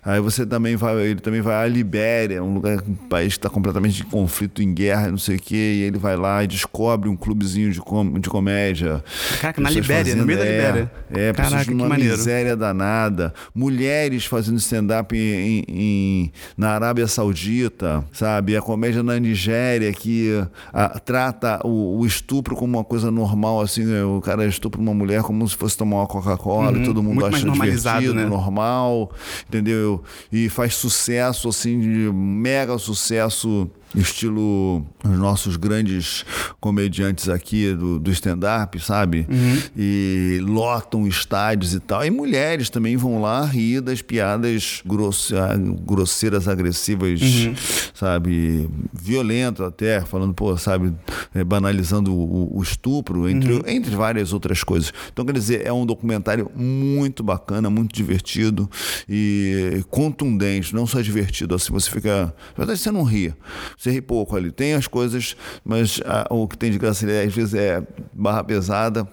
Aí 0.04 0.20
você 0.20 0.46
também 0.46 0.76
vai, 0.76 0.98
ele 1.02 1.22
também 1.22 1.40
vai 1.40 1.56
à 1.56 1.66
Libéria, 1.68 2.44
um 2.44 2.54
lugar, 2.54 2.78
um 2.86 2.94
país 2.94 3.34
que 3.34 3.40
está 3.40 3.50
completamente 3.50 4.02
em 4.02 4.06
conflito, 4.06 4.62
em 4.62 4.74
guerra, 4.74 5.10
não 5.10 5.18
sei 5.18 5.38
o 5.38 5.40
quê, 5.40 5.56
e 5.56 5.82
ele 5.84 5.98
vai 5.98 6.18
lá 6.18 6.44
e 6.44 6.48
descobre 6.48 7.08
um 7.10 7.16
clubezinho 7.16 7.72
de, 7.72 7.80
com, 7.80 8.20
de 8.20 8.30
comédia. 8.30 9.02
Caraca, 9.40 9.62
na 9.62 9.70
Pessoas 9.70 9.88
Libéria, 9.88 10.16
no 10.16 10.26
meio 10.26 10.40
da 10.40 10.46
é, 10.46 10.52
Libéria. 10.52 10.92
É, 11.10 11.32
pessoas 11.34 11.50
Caraca, 11.52 11.66
que 11.66 11.74
numa 11.74 11.90
maneiro. 11.90 12.18
miséria 12.18 12.56
danada. 12.56 13.34
Mulheres 13.56 14.26
fazendo 14.26 14.58
stand-up 14.58 15.16
em, 15.18 15.20
em- 15.20 15.66
em- 15.70 16.32
na 16.58 16.72
Arábia 16.72 17.08
Saudita, 17.08 17.77
sabe? 18.12 18.56
A 18.56 18.62
comédia 18.62 19.04
na 19.04 19.20
Nigéria 19.20 19.92
que 19.94 20.32
ah, 20.74 21.00
trata 21.00 21.60
o, 21.66 22.00
o 22.00 22.06
estupro 22.06 22.56
como 22.56 22.78
uma 22.78 22.84
coisa 22.84 23.12
normal, 23.12 23.62
assim, 23.62 23.84
né? 23.84 24.04
o 24.04 24.20
cara 24.22 24.46
estupra 24.46 24.80
uma 24.82 24.94
mulher 24.94 25.22
como 25.24 25.48
se 25.48 25.56
fosse 25.56 25.78
tomar 25.78 25.98
uma 25.98 26.08
Coca-Cola 26.08 26.78
e 26.78 26.84
todo 26.84 27.04
mundo 27.04 27.18
Uhum. 27.24 27.30
muito 27.30 27.36
acha 27.36 27.50
divertido, 27.50 28.14
né? 28.14 28.26
normal, 28.26 29.12
entendeu? 29.48 30.04
E 30.32 30.50
faz 30.50 30.76
sucesso, 30.76 31.50
assim, 31.50 31.80
de 31.80 32.12
mega 32.14 32.78
sucesso, 32.78 33.70
estilo 33.96 34.86
os 35.04 35.18
nossos 35.18 35.56
grandes 35.56 36.26
comediantes 36.60 37.30
aqui 37.30 37.74
do, 37.74 38.00
do 38.00 38.12
stand-up, 38.12 38.80
sabe? 38.80 39.26
Uhum. 39.30 39.62
E 39.78 40.40
lotam 40.42 41.08
estádios 41.08 41.74
e 41.74 41.80
tal. 41.80 42.06
E 42.06 42.10
mulheres 42.12 42.70
também 42.70 42.98
vão 42.98 43.22
lá 43.22 43.46
rir 43.46 43.82
das 43.82 44.02
piadas 44.02 44.82
grosse- 44.86 45.36
ah, 45.36 45.56
grosseiras, 45.58 46.48
agressivas, 46.48 47.22
Uhum. 47.22 47.56
sabe? 47.94 48.70
Violentas 48.94 49.66
até, 49.66 50.02
falando, 50.02 50.34
pô, 50.34 50.56
sabe? 50.58 50.94
é, 51.34 51.44
banalizando 51.44 52.14
o, 52.14 52.58
o 52.58 52.62
estupro, 52.64 53.30
entre, 53.30 53.62
entre 53.68 53.96
várias 53.96 54.34
outras 54.34 54.64
coisas. 54.64 54.92
Então, 55.12 55.26
quer 55.26 55.34
dizer, 55.34 55.66
é 55.66 55.72
um 55.72 55.86
documentário 55.86 56.50
muito 56.56 57.24
bacana, 57.24 57.70
muito 57.70 57.94
divertido 57.96 58.70
e 59.08 59.84
contundente, 59.90 60.74
não 60.74 60.86
só 60.88 61.02
divertido, 61.02 61.56
assim, 61.56 61.72
você 61.72 61.90
fica. 61.90 62.26
Na 62.26 62.34
verdade, 62.66 62.80
você 62.80 62.92
não 62.92 63.04
ri. 63.04 63.34
Você 63.78 63.87
ri 63.92 64.02
pouco 64.02 64.36
ali. 64.36 64.52
Tem 64.52 64.74
as 64.74 64.88
coisas, 64.88 65.36
mas 65.64 66.00
ah, 66.06 66.28
o 66.30 66.48
que 66.48 66.58
tem 66.58 66.72
de 66.72 66.78
graça 66.78 67.06
ali, 67.06 67.28
às 67.28 67.34
vezes 67.34 67.54
é 67.54 67.84
barra 68.14 68.44
pesada, 68.44 69.08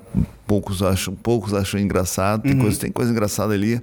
poucos 0.47 0.83
acham, 0.83 1.14
poucos 1.14 1.54
acham 1.54 1.81
engraçado. 1.81 2.43
Tem, 2.43 2.57
coisa, 2.57 2.81
tem 2.81 2.93
coisa 2.93 3.11
engraçada 3.11 3.54
ali. 3.54 3.81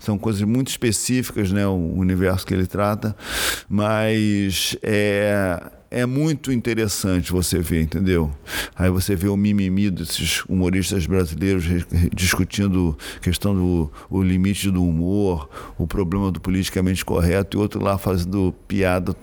São 0.00 0.18
coisas 0.18 0.42
muito 0.42 0.68
específicas, 0.68 1.50
né? 1.50 1.66
O 1.66 1.94
universo 1.96 2.46
que 2.46 2.54
ele 2.54 2.66
trata. 2.66 3.16
Mas 3.68 4.76
é, 4.82 5.62
é 6.00 6.04
muito 6.06 6.52
interessante 6.52 7.32
você 7.32 7.58
ver, 7.58 7.82
entendeu? 7.82 8.30
Aí 8.76 8.90
você 8.90 9.16
vê 9.16 9.28
o 9.28 9.36
mimimi 9.36 9.90
desses 9.90 10.44
humoristas 10.48 11.06
brasileiros 11.06 11.64
discutindo 12.14 12.96
questão 13.22 13.54
do 13.54 13.90
o 14.10 14.22
limite 14.22 14.70
do 14.70 14.84
humor, 14.84 15.48
o 15.78 15.86
problema 15.86 16.30
do 16.30 16.40
politicamente 16.40 17.04
correto, 17.04 17.56
e 17.56 17.60
outro 17.60 17.82
lá 17.82 17.96
fazendo 17.96 18.54
piada 18.68 19.14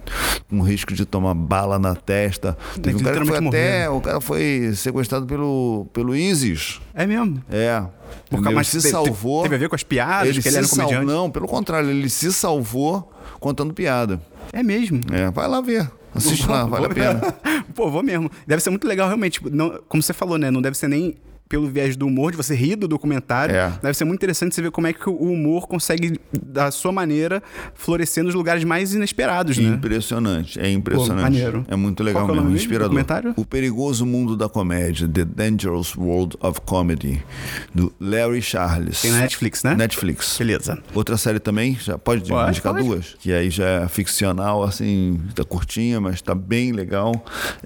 com 0.50 0.62
risco 0.62 0.94
de 0.94 1.06
tomar 1.06 1.34
bala 1.34 1.78
na 1.78 1.96
testa. 1.96 2.58
Teve 2.82 2.96
um 2.98 3.00
cara 3.00 3.20
que 3.22 3.28
foi 3.28 3.48
até. 3.48 3.90
O 3.90 4.02
cara 4.02 4.20
foi 4.22 4.72
sequestrado 4.76 5.26
pelo, 5.26 5.88
pelo 5.94 6.16
ISIS. 6.16 6.80
É 6.94 7.06
mesmo. 7.06 7.42
É. 7.52 7.82
Por 7.82 8.40
Entendeu? 8.40 8.44
causa- 8.44 8.50
Ele 8.50 8.56
mas 8.56 8.68
se 8.68 8.82
salvou. 8.82 9.44
teve 9.44 9.56
a 9.56 9.58
ver 9.60 9.70
com 9.70 9.76
as 9.76 9.84
piadas, 9.84 10.38
que 10.38 10.48
ele 10.48 10.58
era 10.58 10.68
comediante? 10.68 11.06
Não, 11.06 11.30
pelo 11.30 11.48
contrário, 11.48 11.90
ele 11.90 12.10
se 12.10 12.32
salvou 12.34 13.12
contando 13.40 13.74
piada. 13.74 14.22
É 14.52 14.62
mesmo. 14.64 15.02
É, 15.12 15.30
vai 15.32 15.48
lá 15.48 15.62
ver. 15.62 15.90
Assiste 16.16 16.48
lá, 16.48 16.66
vale 16.66 16.86
a 16.86 16.90
pena. 16.94 17.22
Pô, 17.76 17.90
vou 17.90 18.04
mesmo. 18.04 18.30
Deve 18.46 18.62
ser 18.62 18.70
muito 18.70 18.88
legal, 18.88 19.08
realmente. 19.08 19.34
Tipo, 19.34 19.50
Não, 19.50 19.80
como 19.88 20.02
você 20.04 20.14
falou, 20.14 20.38
né? 20.38 20.52
Não 20.52 20.62
deve 20.62 20.78
ser 20.78 20.88
nem 20.88 21.16
pelo 21.54 21.68
viés 21.70 21.96
do 21.96 22.08
humor, 22.08 22.32
de 22.32 22.38
você 22.38 22.56
rir 22.56 22.76
do 22.76 22.88
documentário. 22.88 23.56
É. 23.56 23.72
Deve 23.80 23.94
ser 23.96 24.06
muito 24.06 24.18
interessante 24.18 24.56
você 24.56 24.62
ver 24.64 24.72
como 24.72 24.88
é 24.88 24.94
que 24.94 25.08
o 25.08 25.14
humor 25.32 25.68
consegue, 25.68 26.20
da 26.44 26.72
sua 26.72 26.92
maneira, 26.92 27.44
florescer 27.76 28.24
nos 28.24 28.34
lugares 28.34 28.64
mais 28.64 28.96
inesperados, 28.96 29.56
né? 29.60 29.70
Impressionante, 29.70 30.60
é 30.60 30.68
impressionante. 30.72 31.18
Pô, 31.18 31.22
maneiro. 31.22 31.64
É 31.68 31.76
muito 31.76 32.02
legal 32.02 32.24
Qual 32.24 32.32
que 32.32 32.32
é 32.32 32.34
o 32.34 32.36
mesmo, 32.38 32.50
mesmo 32.54 32.64
inspirador. 32.66 32.88
documentário? 32.90 33.34
O 33.38 33.46
Perigoso 33.46 34.04
Mundo 34.04 34.36
da 34.36 34.50
Comédia, 34.50 35.08
The 35.08 35.26
Dangerous 35.26 35.96
World 35.96 36.36
of 36.42 36.60
Comedy, 36.62 37.24
do 37.72 37.94
Larry 38.00 38.42
Charles. 38.42 39.04
Tem 39.04 39.12
na 39.12 39.20
Netflix, 39.20 39.64
né? 39.64 39.76
Netflix. 39.76 40.36
Beleza. 40.40 40.82
Outra 40.96 41.18
série 41.18 41.40
também, 41.40 41.78
já 41.80 42.00
pode, 42.00 42.28
Pode, 42.28 42.50
indicar 42.50 42.74
pode. 42.74 42.84
duas? 42.88 43.16
Que 43.20 43.32
aí 43.32 43.52
já 43.52 43.84
é 43.84 43.88
ficcional, 43.88 44.64
assim, 44.64 45.20
tá 45.36 45.44
curtinha, 45.44 46.02
mas 46.02 46.20
tá 46.20 46.34
bem 46.34 46.72
legal. 46.72 47.14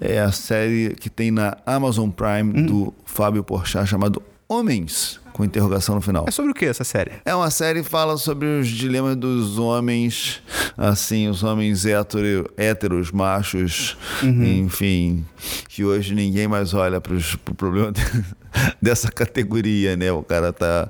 É 0.02 0.20
a 0.20 0.34
série 0.34 0.94
que 1.00 1.10
tem 1.10 1.32
na 1.32 1.56
Amazon 1.66 2.10
Prime 2.10 2.28
Hum. 2.54 2.66
do 2.66 2.94
Fábio 3.06 3.44
Porchat, 3.46 3.77
chamado 3.86 4.22
Homens, 4.48 5.20
com 5.38 5.46
interrogação 5.46 5.96
no 5.96 6.02
final. 6.02 6.26
É 6.28 6.32
sobre 6.32 6.52
o 6.52 6.54
que 6.54 6.66
essa 6.66 6.84
série? 6.84 7.12
É 7.24 7.34
uma 7.36 7.50
série 7.52 7.84
que 7.84 7.90
fala 7.90 8.18
sobre 8.18 8.48
os 8.60 8.68
dilemas 8.68 9.16
dos 9.16 9.58
homens, 9.60 10.42
assim, 10.76 11.28
os 11.30 11.44
homens 11.44 11.86
hétero, 11.86 12.50
héteros, 12.58 13.12
machos, 13.12 13.96
enfim, 14.24 15.24
que 15.70 15.84
hoje 15.86 16.14
ninguém 16.16 16.48
mais 16.48 16.74
olha 16.74 17.00
para 17.00 17.14
o 17.16 17.56
problema 17.56 17.92
de- 17.92 18.02
dessa 18.82 19.12
categoria, 19.12 19.96
né? 19.96 20.12
O 20.12 20.24
cara 20.24 20.52
tá 20.52 20.90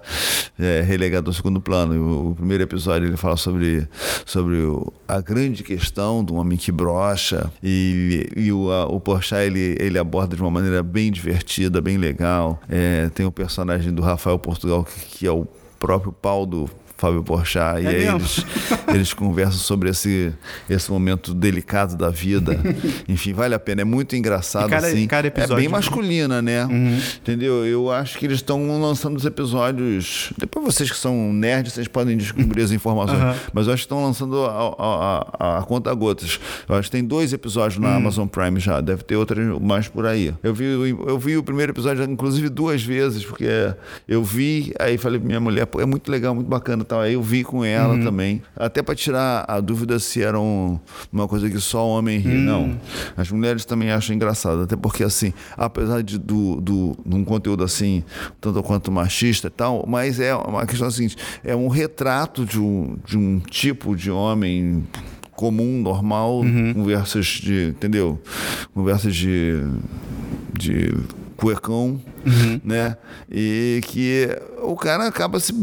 é, 0.58 0.82
relegado 0.82 1.27
ao 1.27 1.34
segundo 1.34 1.60
plano. 1.60 1.94
O, 2.01 2.32
o 2.32 2.36
primeiro 2.36 2.63
episódio 2.63 3.08
ele 3.08 3.18
fala 3.18 3.36
sobre, 3.36 3.86
sobre 4.25 4.56
o- 4.58 4.92
a 5.08 5.20
grande 5.20 5.63
questão 5.63 6.24
do 6.24 6.36
homem 6.36 6.58
que 6.58 6.72
brocha 6.72 7.51
e, 7.62 8.30
e 8.36 8.51
o, 8.51 8.72
a- 8.72 8.86
o 8.86 9.00
Porchat 9.01 9.42
ele, 9.46 9.75
ele 9.80 10.00
aborda 10.00 10.36
de 10.36 10.42
uma 10.42 10.51
maneira 10.51 10.82
bem 10.82 11.12
divertida, 11.12 11.82
bem 11.82 11.98
legal. 11.98 12.62
É, 12.70 13.10
tem 13.10 13.25
o 13.25 13.32
personagem 13.32 13.94
do 13.94 14.01
Rafael 14.01 14.37
Portugal 14.39 14.84
que, 14.84 15.00
que 15.17 15.27
é 15.27 15.32
o 15.32 15.48
próprio 15.80 16.12
pau 16.12 16.46
do 16.46 16.70
Fábio 17.00 17.22
Porchat, 17.22 17.80
e 17.80 17.86
É 17.86 17.90
aí 17.90 17.96
mesmo? 18.06 18.18
eles, 18.18 18.46
eles 18.88 19.14
conversam 19.14 19.60
sobre 19.60 19.88
esse, 19.92 20.34
esse 20.68 20.90
momento 20.92 21.32
delicado 21.32 21.96
da 21.96 22.10
vida. 22.10 22.60
Enfim, 23.08 23.34
vale 23.34 23.54
a 23.54 23.60
pena, 23.60 23.82
é 23.82 23.86
muito 23.86 24.16
engraçado 24.16 24.66
E 24.66 24.70
cada- 24.72 24.88
assim. 24.88 25.06
cada 25.06 25.28
é 25.28 25.56
bem 25.56 25.68
masculina, 25.70 26.42
né? 26.42 26.68
Entendeu? 27.22 27.64
Eu 27.68 27.92
acho 27.92 28.18
que 28.18 28.26
eles 28.26 28.38
estão 28.38 28.82
lançando 28.82 29.16
os 29.16 29.26
episódios. 29.26 30.34
Depois 30.40 30.66
vocês 30.66 30.90
que 30.90 30.98
são 30.98 31.32
nerds, 31.32 31.74
vocês 31.74 31.88
podem 31.88 32.18
descobrir 32.18 32.64
as 32.64 32.72
informações. 32.72 33.20
Aham. 33.22 33.36
Mas 33.54 33.68
eu 33.68 33.74
acho 33.74 33.84
que 33.84 33.86
estão 33.86 34.04
lançando 34.04 34.44
a, 34.46 34.76
a, 35.40 35.58
a, 35.60 35.62
conta 35.62 35.94
gotas. 35.94 36.40
Eu 36.68 36.74
acho 36.74 36.90
que 36.90 36.98
tem 36.98 37.04
dois 37.06 37.32
episódios 37.32 37.80
na 37.80 37.96
Amazon 37.96 38.26
Prime 38.28 38.60
já. 38.60 38.82
Deve 38.82 39.04
ter 39.04 39.16
outros 39.18 39.62
mais 39.62 39.88
por 39.88 40.08
aí. 40.08 40.34
Eu 40.42 40.52
vi, 40.52 40.66
eu 40.66 41.20
vi 41.20 41.38
o 41.38 41.44
primeiro 41.44 41.74
episódio, 41.74 42.04
inclusive, 42.06 42.50
duas 42.50 42.82
vezes, 42.82 43.24
porque 43.24 43.46
eu 44.08 44.24
vi, 44.24 44.74
aí 44.80 44.98
falei 44.98 45.20
pra 45.20 45.28
minha 45.28 45.40
mulher, 45.40 45.67
é 45.80 45.86
muito 45.86 46.12
legal, 46.12 46.34
muito 46.36 46.48
bacana 46.48 46.84
tal. 46.84 47.00
Aí 47.02 47.14
eu 47.14 47.22
vi 47.22 47.44
com 47.44 47.64
ela 47.64 47.98
também. 48.04 48.42
Até 48.56 48.82
pra 48.82 48.96
tirar 48.96 49.46
a 49.48 49.60
dúvida 49.60 50.00
se 50.00 50.22
era 50.22 50.40
um- 50.40 50.80
uma 51.12 51.28
coisa 51.28 51.50
que 51.50 51.60
só 51.60 51.88
homem 51.88 52.20
ri. 52.20 52.30
Não. 52.30 52.78
As 53.16 53.32
mulheres 53.32 53.66
também 53.66 53.92
acham 53.92 54.16
engraçado. 54.16 54.62
Até 54.64 54.76
porque, 54.76 55.04
assim, 55.04 55.34
apesar 55.58 56.02
de, 56.04 56.18
do, 56.18 56.60
do, 56.62 56.98
de 57.06 57.16
um 57.16 57.24
conteúdo 57.24 57.64
assim, 57.64 58.04
tanto 58.40 58.62
quanto 58.64 58.92
machista 58.92 59.48
e 59.48 59.52
tal, 59.52 59.86
mas 59.88 60.20
é 60.20 60.34
uma 60.36 60.66
questão 60.66 60.88
assim, 60.88 61.08
é 61.44 61.56
um 61.56 61.68
retrato 61.68 62.46
de 62.46 62.60
um, 62.60 62.98
de 63.06 63.18
um 63.18 63.40
tipo 63.40 63.96
de 63.96 64.10
homem 64.12 64.84
comum, 65.32 65.80
normal, 65.82 66.42
conversas 66.74 67.26
de, 67.28 67.68
entendeu? 67.70 68.20
Conversas 68.74 69.16
de, 69.16 69.54
de 70.58 70.94
cuecão, 71.38 72.00
né? 72.63 72.98
E 73.32 73.79
que 73.86 74.27
o 74.63 74.75
cara 74.75 75.08
acaba 75.08 75.39
se, 75.39 75.53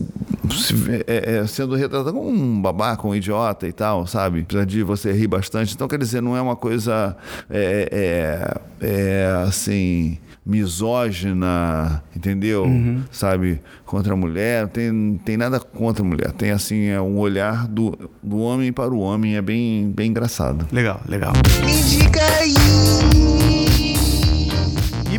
se- 0.51 1.05
é- 1.07 1.39
é 1.39 1.47
sendo 1.47 1.75
retratado 1.75 2.13
como 2.13 2.29
um 2.29 2.63
babaca, 2.63 3.07
um 3.07 3.15
idiota 3.15 3.67
e 3.69 3.73
tal, 3.73 4.07
sabe? 4.07 4.41
Apesar 4.41 4.65
de 4.65 4.83
você 4.83 5.13
rir 5.13 5.27
bastante. 5.27 5.75
Então, 5.75 5.87
quer 5.89 5.99
dizer, 5.99 6.23
não 6.23 6.37
é 6.37 6.41
uma 6.41 6.57
coisa 6.57 7.17
é, 7.51 8.57
é, 8.81 8.87
é, 8.87 9.45
assim 9.47 10.19
misógina, 10.47 12.03
entendeu? 12.15 12.67
Sabe? 13.11 13.61
Contra 13.87 14.13
a 14.13 14.17
mulher, 14.17 14.63
não 14.63 14.69
tem, 14.69 15.21
tem 15.25 15.37
nada 15.39 15.59
contra 15.59 16.03
a 16.03 16.07
mulher. 16.07 16.33
Tem 16.33 16.51
assim, 16.51 16.85
é 16.87 17.01
um 17.01 17.19
olhar 17.19 17.67
do, 17.67 17.97
do 18.23 18.39
homem 18.39 18.71
para 18.73 18.93
o 18.93 18.99
homem, 18.99 19.37
é 19.37 19.43
bem, 19.43 19.91
bem 19.91 20.11
engraçado. 20.11 20.67
Legal, 20.71 21.01
legal. 21.09 21.33
Me 21.65 21.73
indica 21.73 22.21
aí. 22.41 23.14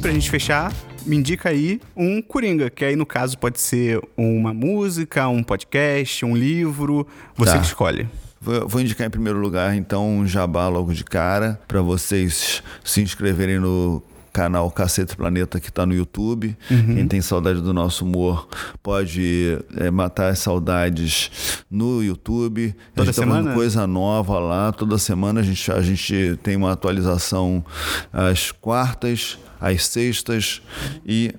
Pra 0.06 0.14
gente 0.14 0.30
fechar, 0.30 0.72
me 1.04 1.16
indica 1.16 1.50
aí 1.50 1.82
um 1.98 2.22
Coringa, 2.22 2.70
que 2.70 2.86
aí 2.86 2.96
no 2.96 3.08
caso 3.08 3.40
pode 3.40 3.60
ser 3.60 4.00
uma 4.16 4.54
música, 4.54 5.28
um 5.28 5.42
podcast, 5.42 6.24
um 6.24 6.36
livro, 6.36 7.08
você 7.36 7.54
Tá. 7.54 7.58
que 7.58 7.66
escolhe. 7.66 8.08
Vou, 8.40 8.80
indicar 8.80 9.08
em 9.08 9.10
primeiro 9.10 9.40
lugar, 9.40 9.76
então, 9.76 10.08
um 10.08 10.28
jabá 10.28 10.68
logo 10.68 10.94
de 10.94 11.04
cara, 11.04 11.60
para 11.68 11.82
vocês 11.82 12.62
se 12.84 13.02
inscreverem 13.02 13.58
no 13.58 14.04
canal 14.32 14.70
Cacete 14.70 15.16
Planeta 15.16 15.60
que 15.60 15.70
está 15.70 15.88
no 15.88 15.96
YouTube. 15.96 16.56
Quem 16.68 17.08
tem 17.08 17.22
saudade 17.22 17.62
do 17.62 17.74
nosso 17.74 18.04
humor 18.04 18.48
pode 18.84 19.58
é, 19.78 19.90
matar 19.90 20.30
as 20.30 20.40
saudades 20.40 21.64
no 21.72 22.04
YouTube. 22.04 22.76
Toda 22.94 23.10
a 23.10 23.12
gente 23.12 23.16
tá 23.16 23.22
semana? 23.22 23.54
coisa 23.54 23.88
nova 23.88 24.38
lá. 24.38 24.72
Toda 24.72 24.98
semana 24.98 25.40
a 25.40 25.44
gente, 25.44 25.72
a 25.72 25.82
gente 25.82 26.38
tem 26.44 26.58
uma 26.58 26.74
atualização 26.74 27.64
às 28.12 28.52
quartas, 28.52 29.40
às 29.60 29.86
sextas 29.86 30.62
e 31.06 31.34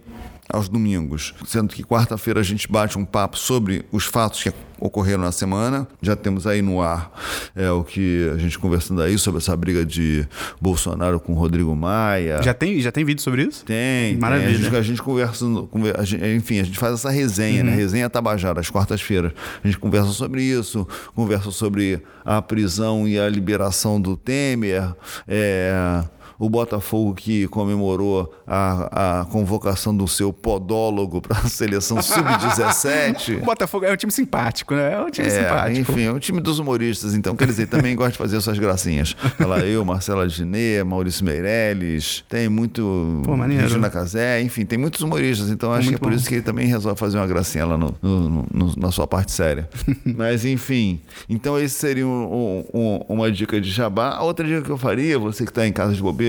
aos 0.49 0.69
domingos. 0.69 1.35
Sendo 1.45 1.75
que 1.75 1.83
quarta-feira 1.83 2.39
a 2.39 2.43
gente 2.43 2.71
bate 2.71 2.97
um 2.97 3.05
papo 3.05 3.37
sobre 3.37 3.85
os 3.91 4.05
fatos 4.05 4.43
que 4.45 4.53
ocorreram 4.79 5.23
na 5.25 5.33
semana. 5.33 5.89
Já 6.01 6.15
temos 6.15 6.47
aí 6.47 6.63
no 6.63 6.81
ar 6.81 7.11
é, 7.57 7.69
o 7.71 7.83
que 7.83 8.31
a 8.33 8.39
gente 8.39 8.57
conversando 8.57 9.03
aí 9.03 9.19
sobre 9.19 9.39
essa 9.39 9.57
briga 9.57 9.85
de 9.85 10.25
Bolsonaro 10.61 11.19
com 11.19 11.33
Rodrigo 11.33 11.75
Maia. 11.75 12.41
Já 12.45 12.55
tem, 12.55 12.79
já 12.81 12.93
tem 12.93 13.05
vídeo 13.05 13.23
sobre 13.23 13.43
isso? 13.43 13.65
Tem, 13.65 14.13
tem. 14.13 14.19
Maravilha. 14.21 14.51
A 14.51 14.53
gente, 14.63 14.77
a 14.77 14.83
gente 14.83 15.03
conversa, 15.03 15.45
conver- 15.71 15.99
a 15.99 16.05
gente- 16.05 16.25
enfim, 16.25 16.61
a 16.61 16.65
gente 16.65 16.79
faz 16.79 16.95
essa 16.95 17.11
resenha, 17.11 17.65
Uhum. 17.65 17.71
né? 17.71 17.75
Resenha 17.75 18.09
Tabajara, 18.09 18.61
às 18.61 18.71
quartas-feiras. 18.71 19.33
A 19.65 19.67
gente 19.67 19.79
conversa 19.81 20.13
sobre 20.13 20.43
isso, 20.45 20.87
conversa 21.13 21.51
sobre 21.51 22.01
a 22.25 22.41
prisão 22.41 23.09
e 23.09 23.19
a 23.19 23.29
liberação 23.29 24.01
do 24.01 24.17
Temer, 24.17 24.95
é, 25.27 26.05
o 26.39 26.49
Botafogo 26.51 27.15
que 27.15 27.47
comemorou 27.49 28.33
a, 28.47 29.21
a 29.21 29.25
convocação 29.27 29.97
do 29.97 30.07
seu 30.09 30.33
podólogo 30.33 31.21
para 31.21 31.39
a 31.39 31.43
seleção 31.49 32.01
sub-17. 32.03 33.39
O 33.43 33.45
Botafogo 33.45 33.85
é 33.85 33.93
um 33.93 33.97
time 33.97 34.13
simpático, 34.13 34.75
né? 34.75 34.93
É 34.95 35.01
um 35.01 35.11
time 35.11 35.27
É, 35.27 35.31
simpático. 35.31 35.81
enfim, 35.93 36.03
é 36.05 36.13
um 36.13 36.19
time 36.19 36.41
dos 36.41 36.59
humoristas, 36.59 37.15
então. 37.15 37.35
Quer 37.37 37.47
dizer, 37.47 37.67
também 37.69 37.95
gosta 37.97 38.13
de 38.13 38.19
fazer 38.19 38.41
suas 38.41 38.59
gracinhas. 38.59 39.15
Tá 39.39 39.47
lá 39.47 39.59
eu, 39.61 39.85
Marcela 39.85 40.27
Diné, 40.27 40.83
Maurício 40.85 41.25
Meirelles, 41.25 42.25
tem 42.29 42.49
muito. 42.49 43.23
Pô, 43.25 43.37
maneiro. 43.37 43.63
Regina 43.65 43.91
Casé, 43.91 44.41
enfim, 44.43 44.65
tem 44.65 44.79
muitos 44.79 45.01
humoristas, 45.01 45.51
então 45.51 45.73
acho 45.73 45.83
que 45.83 45.89
é 45.89 45.91
muito 45.93 46.01
por 46.03 46.11
bom. 46.11 46.17
isso 46.17 46.29
que 46.29 46.35
ele 46.37 46.43
também 46.43 46.67
resolve 46.67 46.99
fazer 46.99 47.19
uma 47.19 47.27
gracinha 47.27 47.65
lá 47.67 47.77
no, 47.79 47.95
no- 48.03 48.47
no- 48.53 48.73
na 48.77 48.91
sua 48.91 49.07
parte 49.07 49.33
séria. 49.33 49.69
Mas, 50.05 50.45
enfim, 50.45 51.01
então 51.29 51.59
esse 51.59 51.75
seria 51.75 52.07
um- 52.07 52.65
um- 52.75 53.01
uma 53.09 53.31
dica 53.31 53.61
de 53.61 53.71
jabá. 53.71 54.11
A 54.11 54.23
outra 54.23 54.47
dica 54.47 54.63
que 54.63 54.71
eu 54.71 54.79
faria, 54.79 55.19
você 55.19 55.45
que 55.45 55.51
está 55.51 55.67
em 55.67 55.73
casa 55.73 55.95
de 55.95 56.03
bobeira, 56.03 56.26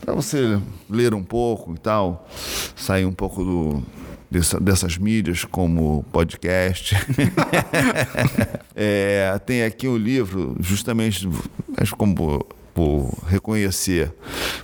para 0.00 0.14
você 0.14 0.58
ler 0.88 1.14
um 1.14 1.22
pouco 1.22 1.74
e 1.74 1.78
tal, 1.78 2.28
sair 2.76 3.04
um 3.04 3.12
pouco 3.12 3.44
do, 3.44 3.82
dessa- 4.30 4.58
dessas 4.60 4.96
mídias 4.98 5.44
como 5.44 6.04
podcast. 6.12 6.94
É, 8.80 9.38
tem 9.44 9.64
aqui 9.64 9.88
um 9.88 9.96
livro, 9.96 10.56
justamente, 10.60 11.28
mas 11.76 11.90
como 11.90 12.44
por 12.72 13.10
reconhecer 13.26 14.12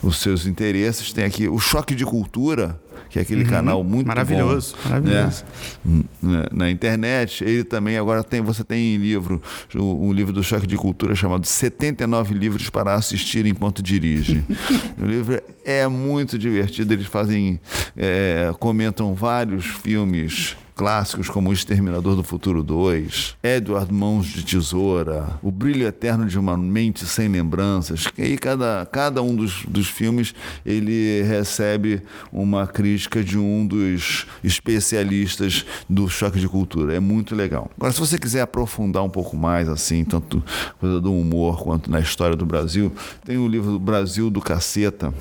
os 0.02 0.18
seus 0.20 0.46
interesses, 0.46 1.12
tem 1.12 1.24
aqui 1.24 1.48
o 1.48 1.58
Choque 1.58 1.94
de 1.96 2.04
Cultura, 2.04 2.80
que 3.14 3.20
é 3.20 3.22
aquele 3.22 3.44
canal 3.44 3.84
muito 3.84 4.08
Maravilhoso, 4.08 4.74
bom, 4.82 4.88
maravilhoso. 4.88 5.44
né? 5.84 6.02
na, 6.20 6.48
na 6.50 6.70
internet. 6.70 7.44
Ele 7.44 7.62
também 7.62 7.96
agora 7.96 8.24
tem, 8.24 8.40
você 8.40 8.64
tem 8.64 8.96
livro, 8.96 9.40
o, 9.72 10.08
o 10.08 10.12
livro 10.12 10.32
do 10.32 10.42
Choque 10.42 10.66
de 10.66 10.76
Cultura 10.76 11.14
chamado 11.14 11.46
79 11.46 12.34
livros 12.34 12.68
para 12.70 12.92
assistir 12.94 13.46
enquanto 13.46 13.84
dirige. 13.84 14.42
o 15.00 15.06
livro 15.06 15.40
é 15.64 15.86
muito 15.86 16.36
divertido. 16.36 16.92
Eles 16.92 17.06
fazem, 17.06 17.60
é, 17.96 18.52
comentam 18.58 19.14
vários 19.14 19.64
filmes 19.64 20.56
clássicos 20.74 21.28
como 21.28 21.50
O 21.50 21.52
Exterminador 21.52 22.16
do 22.16 22.24
Futuro 22.24 22.62
2, 22.62 23.36
Edward 23.42 23.92
Mãos 23.92 24.26
de 24.26 24.44
Tesoura, 24.44 25.38
O 25.42 25.50
Brilho 25.50 25.86
Eterno 25.86 26.26
de 26.26 26.38
uma 26.38 26.56
Mente 26.56 27.06
Sem 27.06 27.28
Lembranças. 27.28 28.06
E 28.18 28.22
aí 28.22 28.38
cada, 28.38 28.86
cada 28.90 29.22
um 29.22 29.34
dos, 29.34 29.64
dos 29.66 29.86
filmes 29.86 30.34
ele 30.66 31.22
recebe 31.22 32.02
uma 32.32 32.66
crítica 32.66 33.22
de 33.22 33.38
um 33.38 33.66
dos 33.66 34.26
especialistas 34.42 35.64
do 35.88 36.08
choque 36.08 36.40
de 36.40 36.48
cultura. 36.48 36.94
É 36.94 37.00
muito 37.00 37.34
legal. 37.34 37.70
Agora, 37.76 37.92
se 37.92 38.00
você 38.00 38.18
quiser 38.18 38.42
aprofundar 38.42 39.02
um 39.02 39.10
pouco 39.10 39.36
mais, 39.36 39.68
assim, 39.68 40.04
tanto 40.04 40.42
coisa 40.80 41.00
do 41.00 41.12
humor 41.12 41.62
quanto 41.62 41.90
na 41.90 42.00
história 42.00 42.36
do 42.36 42.44
Brasil, 42.44 42.92
tem 43.24 43.36
o 43.38 43.46
livro 43.46 43.78
Brasil 43.78 44.30
do 44.30 44.40
Caceta, 44.40 45.14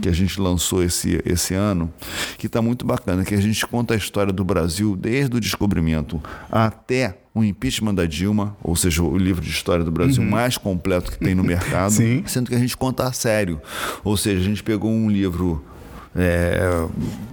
que 0.00 0.08
a 0.08 0.12
gente 0.12 0.40
lançou 0.40 0.82
esse, 0.82 1.20
esse 1.24 1.54
ano, 1.54 1.92
que 2.38 2.46
está 2.46 2.60
muito 2.62 2.84
bacana, 2.84 3.24
que 3.24 3.34
a 3.34 3.40
gente 3.40 3.66
conta 3.66 3.94
a 3.94 3.96
história 3.96 4.32
do 4.32 4.44
Brasil 4.44 4.96
desde 4.96 5.36
o 5.36 5.40
descobrimento 5.40 6.20
até 6.50 7.18
o 7.34 7.44
impeachment 7.44 7.94
da 7.94 8.06
Dilma, 8.06 8.56
ou 8.62 8.74
seja, 8.74 9.02
o 9.02 9.16
livro 9.16 9.42
de 9.42 9.50
história 9.50 9.84
do 9.84 9.90
Brasil 9.90 10.22
mais 10.22 10.56
completo 10.58 11.12
que 11.12 11.18
tem 11.18 11.34
no 11.34 11.44
mercado, 11.44 11.94
sendo 12.26 12.48
que 12.48 12.54
a 12.54 12.58
gente 12.58 12.76
conta 12.76 13.04
a 13.04 13.12
sério. 13.12 13.60
Ou 14.02 14.16
seja, 14.16 14.40
a 14.40 14.44
gente 14.44 14.62
pegou 14.62 14.90
um 14.90 15.08
livro 15.08 15.64
é, 16.14 16.86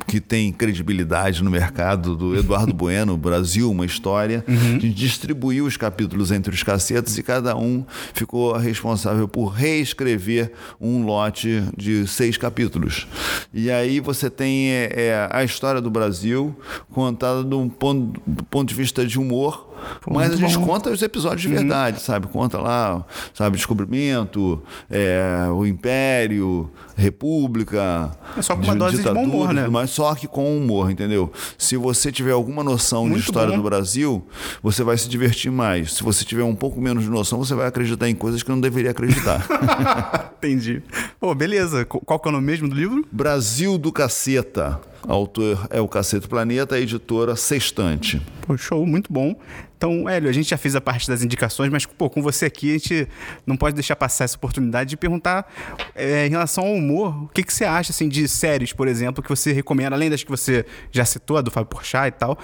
que 0.08 0.20
tem 0.20 0.52
credibilidade 0.52 1.44
no 1.44 1.50
mercado 1.50 2.16
do 2.16 2.36
Eduardo 2.36 2.74
Bueno, 2.78 3.18
Brasil, 3.18 3.70
uma 3.70 3.86
história. 3.86 4.44
A 4.48 4.52
gente 4.52 4.90
distribuiu 4.90 5.66
os 5.66 5.78
capítulos 5.78 6.32
entre 6.32 6.54
os 6.54 6.64
cacetes 6.64 7.18
e 7.18 7.24
cada 7.24 7.56
um 7.58 7.84
ficou 8.14 8.56
responsável 8.56 9.28
por 9.28 9.48
reescrever 9.48 10.52
um 10.80 11.04
lote 11.04 11.64
de 11.76 12.08
seis 12.08 12.38
capítulos. 12.38 13.08
E 13.54 13.72
aí 13.72 14.00
você 14.00 14.30
tem 14.30 14.70
é, 14.70 14.92
é, 14.94 15.30
a 15.32 15.44
história 15.44 15.82
do 15.82 15.90
Brasil 15.90 16.56
contada 16.92 17.56
um 17.56 17.70
ponto, 17.70 18.22
do 18.26 18.44
ponto 18.46 18.70
de 18.70 18.76
vista 18.76 19.06
de 19.06 19.20
humor. 19.20 19.67
Mas 20.10 20.32
a 20.34 20.36
gente 20.36 20.58
bom. 20.58 20.66
conta 20.66 20.90
os 20.90 21.02
episódios 21.02 21.42
de 21.42 21.48
verdade, 21.50 22.02
sabe? 22.02 22.28
Conta 22.28 22.58
lá, 22.60 23.06
sabe, 23.34 23.58
descobrimento, 23.58 24.62
é, 24.90 25.48
o 25.52 25.66
Império, 25.66 26.70
República. 26.96 28.12
É 28.38 28.42
só 28.42 28.56
com 28.56 28.64
uma 28.64 28.76
dose 28.76 28.98
de 29.02 29.04
bom 29.12 29.24
humor, 29.24 29.54
né? 29.54 29.68
mais, 29.68 29.90
só 29.90 30.14
que 30.16 30.28
com 30.28 30.58
humor, 30.58 30.90
entendeu? 30.92 31.32
Se 31.58 31.76
você 31.78 32.12
tiver 32.12 32.32
alguma 32.32 32.64
noção 32.64 33.04
de 33.06 33.12
Muito 33.12 33.24
história 33.26 33.52
bom. 33.52 33.58
do 33.58 33.64
Brasil, 33.64 34.26
você 34.64 34.84
vai 34.84 34.98
se 34.98 35.08
divertir 35.10 35.52
mais. 35.52 35.94
Se 35.94 36.04
você 36.04 36.24
tiver 36.24 36.44
um 36.44 36.56
pouco 36.56 36.80
menos 36.82 37.04
de 37.04 37.10
noção, 37.10 37.40
você 37.40 37.54
vai 37.54 37.68
acreditar 37.68 38.10
em 38.10 38.16
coisas 38.16 38.42
que 38.44 38.50
não 38.50 38.60
deveria 38.60 38.92
acreditar. 38.92 39.46
Entendi. 40.38 40.82
Pô, 41.20 41.34
beleza. 41.36 41.86
Qu- 41.86 42.00
Qual 42.06 42.20
que 42.20 42.28
é 42.28 42.30
o 42.30 42.32
nome 42.34 42.46
mesmo 42.46 42.68
do 42.68 42.76
livro? 42.76 43.06
Brasil 43.12 43.78
do 43.78 43.92
Caceta. 43.92 44.80
Autor 45.08 45.68
é 45.70 45.80
o 45.80 45.88
Cacete 45.88 46.28
Planeta, 46.28 46.76
a 46.76 46.80
editora 46.80 47.36
Sextante. 47.36 48.22
Pô, 48.42 48.58
show, 48.58 48.86
muito 48.86 49.12
bom. 49.12 49.36
Então, 49.78 50.10
Hélio, 50.10 50.28
a 50.30 50.34
gente 50.34 50.50
já 50.50 50.58
fez 50.58 50.76
a 50.76 50.82
parte 50.82 51.08
das 51.08 51.22
indicações, 51.24 51.70
mas, 51.70 51.86
pô, 51.86 52.10
com 52.10 52.22
você 52.22 52.46
aqui, 52.46 52.72
a 52.72 52.74
gente 52.74 53.08
não 53.46 53.56
pode 53.56 53.76
deixar 53.76 53.96
passar 53.96 54.24
essa 54.24 54.36
oportunidade 54.36 54.90
de 54.90 54.98
perguntar 54.98 55.48
é, 55.94 56.26
em 56.26 56.30
relação 56.32 56.66
ao 56.66 56.74
humor, 56.74 57.26
o 57.26 57.28
que, 57.28 57.44
que 57.44 57.54
você 57.54 57.64
acha, 57.64 57.92
assim, 57.92 58.10
de 58.10 58.28
séries, 58.28 58.74
por 58.74 58.88
exemplo, 58.88 59.22
que 59.24 59.30
você 59.30 59.54
recomenda, 59.54 59.96
além 59.96 60.10
das 60.10 60.24
que 60.24 60.30
você 60.32 60.66
já 60.92 61.06
citou, 61.06 61.38
a 61.38 61.42
do 61.42 61.52
Fábio 61.52 61.70
Porchat 61.70 62.08
e 62.08 62.12
tal, 62.12 62.38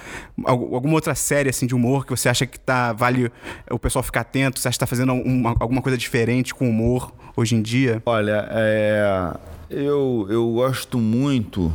al- 0.44 0.74
alguma 0.74 0.94
outra 0.94 1.14
série, 1.16 1.50
assim, 1.50 1.66
de 1.66 1.74
humor 1.74 2.06
que 2.06 2.10
você 2.12 2.28
acha 2.28 2.46
que 2.46 2.58
tá, 2.58 2.92
vale 2.92 3.30
o 3.68 3.78
pessoal 3.80 4.02
ficar 4.04 4.20
atento, 4.20 4.60
você 4.60 4.68
acha 4.68 4.76
que 4.76 4.80
tá 4.80 4.86
fazendo 4.86 5.12
uma- 5.12 5.56
alguma 5.58 5.82
coisa 5.82 5.98
diferente 5.98 6.54
com 6.54 6.68
humor 6.70 7.12
hoje 7.36 7.56
em 7.56 7.62
dia? 7.62 8.00
Olha, 8.06 8.46
é, 8.52 9.34
eu, 9.76 10.26
eu 10.30 10.52
gosto 10.52 10.98
muito 10.98 11.72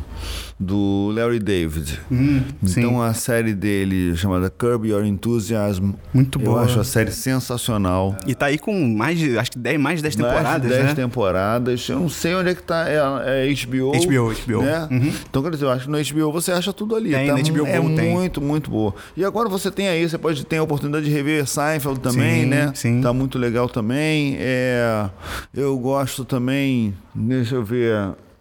do 0.60 1.12
Larry 1.16 1.40
David. 1.40 2.00
sim. 2.10 2.44
então 2.82 3.02
a 3.02 3.14
série 3.14 3.54
dele 3.54 4.16
chamada 4.18 4.50
Curb 4.50 4.90
Your 4.90 5.06
Enthusiasm. 5.06 5.92
Muito 6.14 6.38
Eu 6.40 6.46
boa. 6.46 6.62
acho 6.64 6.80
a 6.80 6.84
série 6.84 7.12
sensacional. 7.12 8.16
E 8.28 8.36
tá 8.36 8.48
aí 8.48 8.58
com 8.58 8.74
mais 8.90 9.18
de, 9.18 9.38
acho 9.38 9.52
que 9.52 9.58
10, 9.60 9.80
mais 9.80 9.98
de 9.98 10.04
10 10.04 10.16
Mais 10.18 10.28
de 10.30 10.36
temporadas, 10.36 10.70
10 10.70 10.84
né? 10.84 10.96
temporadas. 10.96 11.88
Eu 11.90 12.00
não 12.00 12.10
sei 12.10 12.36
onde 12.36 12.50
é 12.50 12.56
que 12.56 12.64
tá. 12.64 12.86
É, 12.90 13.48
é 13.48 13.54
HBO. 13.54 13.92
HBO, 13.92 14.34
HBO. 14.34 14.62
Né? 14.64 14.88
Uhum. 14.92 15.14
Então, 15.30 15.42
quer 15.42 15.52
dizer, 15.52 15.66
eu 15.66 15.70
acho 15.72 15.86
que 15.86 15.92
no 15.92 15.98
HBO 16.26 16.32
você 16.34 16.52
acha 16.52 16.74
tudo 16.74 16.94
ali. 16.96 17.12
Tem, 17.12 17.28
tá? 17.28 17.36
HBO 17.36 17.66
é 17.66 17.80
tem. 17.80 18.12
muito, 18.12 18.42
muito 18.42 18.70
boa. 18.70 18.94
E 19.16 19.24
agora 19.24 19.48
você 19.48 19.72
tem 19.72 19.88
aí, 19.88 20.10
você 20.10 20.18
pode 20.18 20.46
ter 20.46 20.58
a 20.58 20.64
oportunidade 20.64 21.06
de 21.06 21.12
rever 21.12 21.46
Seinfeld 21.48 22.02
também, 22.02 22.42
Sim, 22.44 22.48
né? 22.48 22.72
sim. 22.76 23.02
Tá 23.02 23.14
muito 23.14 23.38
legal 23.40 23.70
também. 23.70 24.36
É, 24.40 25.10
eu 25.54 25.78
gosto 25.78 26.26
também, 26.26 26.94
deixa 27.16 27.56
eu 27.56 27.64
ver. 27.64 27.89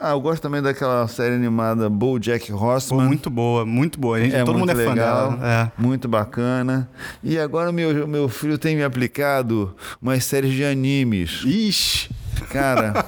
Ah, 0.00 0.11
eu 0.11 0.20
gosto 0.20 0.40
também 0.40 0.62
daquela 0.62 1.08
série 1.08 1.34
animada 1.34 1.90
BoJack 1.90 2.52
Pô, 2.52 2.56
Horseman. 2.64 3.06
muito 3.06 3.28
boa, 3.28 3.66
muito 3.66 3.98
boa. 3.98 4.20
Gente, 4.20 4.37
É 4.37 4.44
todo 4.44 4.56
mundo 4.56 4.70
é 4.70 4.74
muito 4.74 4.87
fã 4.87 4.94
legal, 4.94 5.30
dela. 5.32 5.72
É. 5.76 5.82
Muito 5.82 6.06
bacana. 6.06 6.88
E 7.22 7.37
agora 7.37 7.72
meu, 7.72 8.06
meu 8.06 8.28
filho 8.28 8.56
tem 8.56 8.76
me 8.76 8.84
aplicado 8.84 9.74
umas 10.00 10.24
séries 10.24 10.52
de 10.54 10.64
animes. 10.64 11.42
Ixi, 11.44 12.11
Cara, 12.51 13.05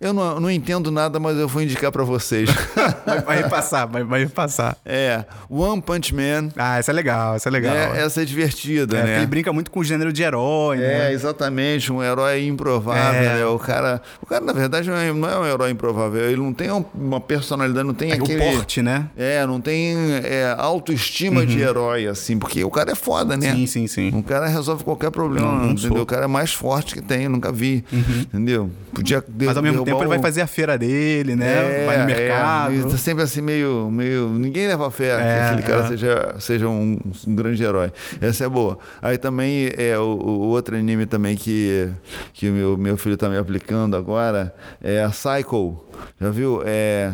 eu 0.00 0.12
não, 0.12 0.40
não 0.40 0.50
entendo 0.50 0.90
nada, 0.90 1.18
mas 1.20 1.36
eu 1.38 1.48
vou 1.48 1.62
indicar 1.62 1.90
pra 1.92 2.04
vocês. 2.04 2.48
vai, 3.06 3.20
vai 3.20 3.36
repassar, 3.42 3.88
vai, 3.88 4.02
vai 4.04 4.20
repassar. 4.24 4.76
É, 4.84 5.24
One 5.48 5.80
Punch 5.80 6.14
Man. 6.14 6.48
Ah, 6.56 6.78
essa 6.78 6.90
é 6.90 6.94
legal, 6.94 7.34
essa 7.36 7.48
é 7.48 7.52
legal. 7.52 7.74
né? 7.74 8.00
Essa 8.02 8.22
é 8.22 8.24
divertida, 8.24 8.98
É, 8.98 9.02
né? 9.04 9.16
ele 9.18 9.26
brinca 9.26 9.52
muito 9.52 9.70
com 9.70 9.80
o 9.80 9.84
gênero 9.84 10.12
de 10.12 10.22
herói, 10.22 10.76
É, 10.78 10.80
né? 10.98 11.12
exatamente, 11.12 11.92
um 11.92 12.02
herói 12.02 12.46
improvável. 12.46 13.02
É. 13.22 13.38
né? 13.38 13.46
O 13.46 13.58
cara, 13.58 14.02
o 14.20 14.26
cara 14.26 14.44
na 14.44 14.52
verdade 14.52 14.88
não 14.90 14.96
é, 14.96 15.12
não 15.12 15.28
é 15.28 15.38
um 15.38 15.46
herói 15.46 15.70
improvável. 15.70 16.20
Ele 16.24 16.36
não 16.40 16.52
tem 16.52 16.70
um- 16.70 16.84
uma 16.94 17.20
personalidade, 17.20 17.86
não 17.86 17.94
tem 17.94 18.10
É 18.10 18.14
aquele 18.14 18.42
o 18.48 18.52
porte, 18.52 18.82
né? 18.82 19.06
É, 19.16 19.44
não 19.46 19.60
tem 19.60 19.94
é, 20.24 20.54
autoestima 20.58 21.46
de 21.46 21.60
herói 21.60 22.06
assim, 22.06 22.38
porque 22.38 22.62
o 22.64 22.70
cara 22.70 22.92
é 22.92 22.94
foda, 22.94 23.36
né? 23.36 23.50
Uhum. 23.52 23.66
Sim, 23.66 23.66
sim, 23.66 23.86
sim. 23.86 24.18
O 24.18 24.22
cara 24.22 24.46
resolve 24.46 24.84
qualquer 24.84 25.10
problema, 25.10 25.46
Não, 25.46 25.56
não 25.58 25.70
entendeu? 25.72 25.92
sou. 25.94 26.02
O 26.02 26.06
cara 26.06 26.24
é 26.24 26.28
mais 26.28 26.52
forte 26.52 26.94
que 26.94 27.00
tem, 27.02 27.24
eu 27.24 27.30
nunca 27.30 27.50
vi, 27.52 27.84
entendeu? 27.92 28.63
Podia. 28.92 29.22
Mas 29.40 29.56
ao 29.56 29.62
mesmo 29.62 29.84
tempo 29.84 30.00
ele 30.00 30.08
vai 30.08 30.18
fazer 30.18 30.40
a 30.40 30.46
feira 30.46 30.78
dele, 30.78 31.34
né? 31.34 31.84
vai 31.86 31.98
no 31.98 32.06
mercado. 32.06 32.74
É, 32.74 32.82
tá 32.82 32.96
sempre 32.96 33.24
assim, 33.24 33.40
meio, 33.40 33.90
meio. 33.90 34.28
Ninguém 34.28 34.66
leva 34.66 34.90
fé 34.90 35.10
É, 35.10 35.16
que 35.16 35.44
aquele 35.46 35.62
cara 35.62 35.84
é. 35.84 35.88
seja, 35.88 36.34
seja 36.38 36.68
um, 36.68 36.98
um 37.26 37.34
grande 37.34 37.62
herói. 37.62 37.92
Essa 38.20 38.44
é 38.44 38.48
boa. 38.48 38.78
Aí 39.02 39.18
também 39.18 39.70
é 39.76 39.98
o, 39.98 40.02
o 40.02 40.48
outro 40.48 40.76
anime 40.76 41.06
também 41.06 41.36
que, 41.36 41.88
que 42.32 42.48
o 42.48 42.52
meu, 42.52 42.76
meu 42.76 42.96
filho 42.96 43.16
tá 43.16 43.28
me 43.28 43.36
aplicando 43.36 43.96
agora 43.96 44.54
é 44.82 45.02
a 45.02 45.10
Psycho. 45.10 45.84
Já 46.20 46.30
viu? 46.30 46.62
É. 46.64 47.12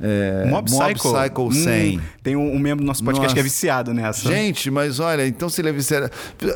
é 0.00 0.46
Mob 0.46 0.68
Psycho. 0.68 1.12
Psycho 1.12 1.52
100. 1.52 1.98
Hum, 1.98 2.02
tem 2.22 2.36
um, 2.36 2.54
um 2.54 2.58
membro 2.58 2.84
do 2.84 2.86
nosso 2.86 3.04
podcast 3.04 3.32
que 3.34 3.40
é 3.40 3.42
Nossa. 3.42 3.54
viciado 3.54 3.94
nessa. 3.94 4.28
Gente, 4.28 4.70
mas 4.70 5.00
olha, 5.00 5.26
então 5.26 5.48
se 5.48 5.60
ele 5.60 5.70
é 5.70 5.72
viciado. 5.72 6.10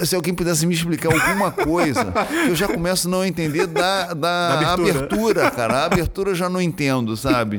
Se 0.05 0.15
alguém 0.15 0.35
pudesse 0.35 0.67
me 0.67 0.75
explicar 0.75 1.13
alguma 1.13 1.51
coisa, 1.51 2.13
eu 2.49 2.55
já 2.55 2.69
começo 2.69 3.09
a 3.09 3.11
não 3.11 3.25
entender 3.25 3.67
da, 3.67 4.15
da, 4.15 4.15
Da 4.31 4.73
abertura. 4.73 4.99
abertura. 4.99 5.51
cara. 5.53 5.75
A 5.81 5.85
abertura 5.87 6.31
eu 6.31 6.35
já 6.35 6.49
não 6.49 6.61
entendo, 6.61 7.17
sabe? 7.17 7.59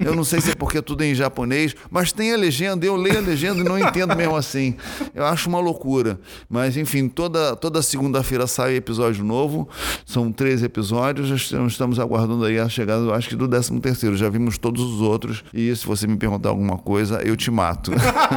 Eu 0.00 0.14
não 0.14 0.24
sei 0.24 0.40
se 0.40 0.50
é 0.50 0.54
porque 0.54 0.78
é 0.78 0.82
tudo 0.82 1.02
em 1.02 1.14
japonês, 1.14 1.74
mas 1.90 2.12
tem 2.12 2.32
a 2.32 2.36
legenda, 2.36 2.84
eu 2.86 2.96
leio 2.96 3.18
a 3.18 3.20
legenda 3.20 3.60
e 3.60 3.64
não 3.64 3.78
entendo 3.78 4.14
mesmo 4.16 4.36
assim. 4.36 4.76
Eu 5.14 5.24
acho 5.24 5.48
uma 5.48 5.60
loucura. 5.60 6.18
Mas, 6.48 6.76
enfim, 6.76 7.08
toda, 7.08 7.56
toda 7.56 7.82
segunda-feira 7.82 8.46
sai 8.46 8.76
episódio 8.76 9.24
novo. 9.24 9.68
São 10.06 10.30
três 10.32 10.62
episódios. 10.62 11.28
Já 11.28 11.64
estamos- 11.66 11.98
aguardando 11.98 12.44
aí 12.44 12.58
a 12.58 12.68
chegada, 12.68 13.12
acho 13.14 13.28
que 13.28 13.36
do 13.36 13.46
13 13.48 13.78
terceiro. 13.80 14.16
Já 14.16 14.28
vimos 14.28 14.58
todos 14.58 14.82
os 14.82 15.00
outros. 15.00 15.44
E 15.52 15.74
se 15.74 15.86
você 15.86 16.06
me 16.06 16.16
perguntar 16.16 16.48
alguma 16.48 16.78
coisa, 16.78 17.20
eu 17.24 17.36
te 17.36 17.50
mato. 17.50 17.92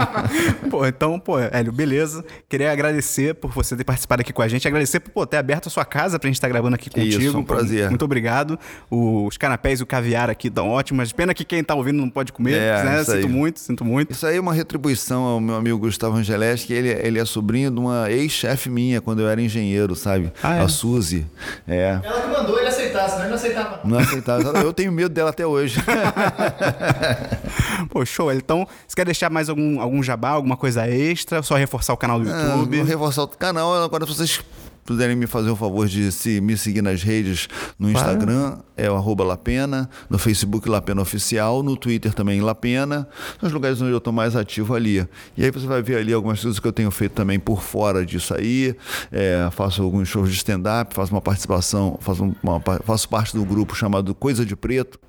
Pô, 0.69 0.85
então, 0.85 1.19
pô, 1.19 1.39
Hélio, 1.39 1.71
beleza. 1.71 2.23
Queria 2.49 2.71
agradecer 2.71 3.35
por 3.35 3.51
você 3.51 3.75
ter 3.75 3.83
participado 3.83 4.21
aqui 4.21 4.33
com 4.33 4.41
a 4.41 4.47
gente. 4.47 4.67
Agradecer 4.67 4.99
por 4.99 5.11
pô, 5.11 5.25
ter 5.25 5.37
aberto 5.37 5.67
a 5.67 5.69
sua 5.69 5.85
casa 5.85 6.19
pra 6.19 6.27
gente 6.27 6.35
estar 6.35 6.47
gravando 6.47 6.75
aqui 6.75 6.89
contigo. 6.89 7.21
Isso, 7.21 7.37
um 7.37 7.43
Pô, 7.43 7.55
prazer. 7.75 7.89
Muito 7.89 8.05
obrigado. 8.05 8.59
Os 8.89 9.37
canapés 9.37 9.79
e 9.79 9.83
o 9.83 9.85
caviar 9.85 10.29
aqui 10.29 10.47
estão 10.47 10.69
ótimos. 10.69 11.11
Pena 11.11 11.33
que 11.33 11.43
quem 11.43 11.63
tá 11.63 11.75
ouvindo 11.75 11.97
não 11.97 12.09
pode 12.09 12.31
comer, 12.31 12.53
É, 12.55 12.83
né? 12.83 13.01
isso 13.01 13.11
aí. 13.11 13.21
Sinto 13.21 13.29
muito, 13.31 13.59
sinto 13.59 13.85
muito. 13.85 14.11
Isso 14.11 14.25
aí 14.25 14.37
é 14.37 14.39
uma 14.39 14.53
retribuição 14.53 15.23
ao 15.23 15.39
meu 15.39 15.55
amigo 15.55 15.77
Gustavo 15.77 16.15
Angeleski. 16.15 16.73
Ele, 16.73 16.89
ele 16.89 17.19
é 17.19 17.25
sobrinho 17.25 17.71
de 17.71 17.79
uma 17.79 18.09
ex-chefe 18.11 18.69
minha 18.69 19.01
quando 19.01 19.21
eu 19.21 19.27
era 19.29 19.41
engenheiro, 19.41 19.95
sabe? 19.95 20.31
Ah, 20.41 20.55
é? 20.57 20.61
A 20.61 20.67
Suzy. 20.67 21.25
É. 21.67 21.99
Ela 22.03 22.21
que 22.21 22.27
mandou 22.27 22.57
ele 22.59 22.67
aceitar 22.67 23.07
senão 23.09 23.21
ele 23.21 23.29
não 23.29 23.35
aceitava. 23.35 23.79
Não 23.83 23.99
aceitava. 23.99 24.59
Eu 24.59 24.73
tenho 24.73 24.91
medo 24.91 25.09
dela 25.09 25.29
até 25.29 25.45
hoje. 25.45 25.79
Pô, 27.89 28.05
show. 28.05 28.31
Então, 28.31 28.67
você 28.87 28.95
quer 28.95 29.05
deixar 29.05 29.29
mais 29.29 29.49
algum, 29.49 29.79
algum 29.79 30.01
jabá, 30.01 30.29
alguma 30.29 30.57
coisa 30.57 30.87
extra? 30.87 31.41
Só 31.43 31.55
reforçar 31.55 31.93
o 31.93 31.97
canal 31.97 32.19
do 32.19 32.29
É, 32.29 32.31
YouTube? 32.31 32.77
vou 32.77 32.85
reforçar 32.85 33.23
o 33.23 33.27
canal. 33.27 33.83
Agora, 33.83 34.05
vocês 34.05 34.41
puderem 34.85 35.15
me 35.15 35.25
fazer 35.25 35.49
o 35.49 35.55
favor 35.55 35.87
de 35.87 36.11
se, 36.11 36.39
me 36.39 36.55
seguir 36.55 36.83
nas 36.83 37.01
redes, 37.01 37.49
no 37.77 37.89
Instagram 37.89 38.57
é 38.77 38.89
o 38.89 38.95
arroba 38.95 39.23
Lapena, 39.23 39.89
no 40.09 40.19
Facebook 40.19 40.69
Lapena 40.69 41.01
Oficial, 41.01 41.63
no 41.63 41.75
Twitter 41.75 42.13
também 42.13 42.39
Lapena, 42.39 43.07
são 43.39 43.47
os 43.47 43.53
lugares 43.53 43.81
onde 43.81 43.91
eu 43.91 43.97
estou 43.97 44.13
mais 44.13 44.35
ativo 44.35 44.75
ali. 44.75 45.05
E 45.35 45.43
aí 45.43 45.49
você 45.49 45.65
vai 45.65 45.81
ver 45.81 45.97
ali 45.97 46.13
algumas 46.13 46.39
coisas 46.39 46.59
que 46.59 46.67
eu 46.67 46.73
tenho 46.73 46.91
feito 46.91 47.13
também 47.13 47.39
por 47.39 47.63
fora 47.63 48.05
disso 48.05 48.33
aí. 48.35 48.75
É, 49.11 49.49
faço 49.51 49.81
alguns 49.81 50.07
shows 50.07 50.29
de 50.29 50.35
stand-up, 50.35 50.93
faço 50.93 51.11
uma 51.13 51.21
participação, 51.21 51.97
faço, 51.99 52.35
uma, 52.43 52.61
faço 52.83 53.09
parte 53.09 53.35
do 53.35 53.43
grupo 53.43 53.75
chamado 53.75 54.13
Coisa 54.13 54.45
de 54.45 54.55
Preto, 54.55 54.99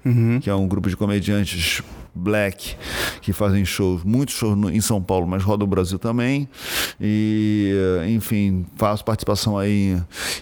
que 0.41 0.49
é 0.49 0.55
um 0.55 0.67
grupo 0.67 0.89
de 0.89 0.97
comediantes 0.97 1.83
Black, 2.17 2.75
que 3.21 3.33
fazem 3.33 3.65
shows, 3.65 4.03
muitos 4.03 4.35
shows 4.35 4.57
no- 4.57 4.71
em 4.71 4.81
São 4.81 5.03
Paulo, 5.03 5.27
mas 5.27 5.43
roda 5.43 5.65
o 5.65 5.67
Brasil 5.67 5.99
também. 5.99 6.49
E, 7.01 7.73
eh, 8.03 8.11
enfim, 8.11 8.65
faço 8.77 9.05
participação 9.05 9.59
aí 9.59 9.97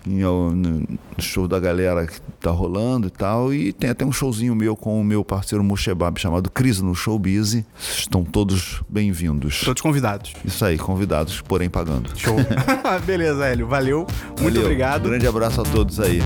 em, 0.07 0.25
ó, 0.25 0.51
no 0.51 0.87
show 1.19 1.49
da 1.49 1.59
galera 1.59 2.07
que 2.07 2.21
tá 2.41 2.51
rolando 2.51 3.09
e 3.09 3.11
tal. 3.11 3.53
E 3.53 3.73
tem 3.73 3.91
até 3.91 4.05
um 4.05 4.13
showzinho 4.13 4.55
meu 4.55 4.77
com 4.77 5.01
o 5.01 5.05
meu 5.05 5.25
parceiro 5.25 5.65
Mushebab 5.65 6.19
chamado 6.21 6.51
Crise 6.51 6.83
no 6.85 6.95
Showbiz. 6.95 7.65
Estão 7.99 8.25
todos 8.25 8.83
bem-vindos. 8.89 9.61
Todos 9.65 9.83
convidados. 9.83 10.33
Isso 10.45 10.65
aí, 10.65 10.79
convidados, 10.79 11.41
porém 11.41 11.69
pagando. 11.69 12.11
Show. 12.17 12.37
Beleza, 13.05 13.47
Hélio. 13.47 13.67
Valeu. 13.67 14.07
Muito 14.29 14.43
Valeu. 14.43 14.63
obrigado. 14.63 15.09
Grande 15.09 15.27
abraço 15.27 15.61
a 15.61 15.65
todos 15.65 15.99
aí. 16.01 16.21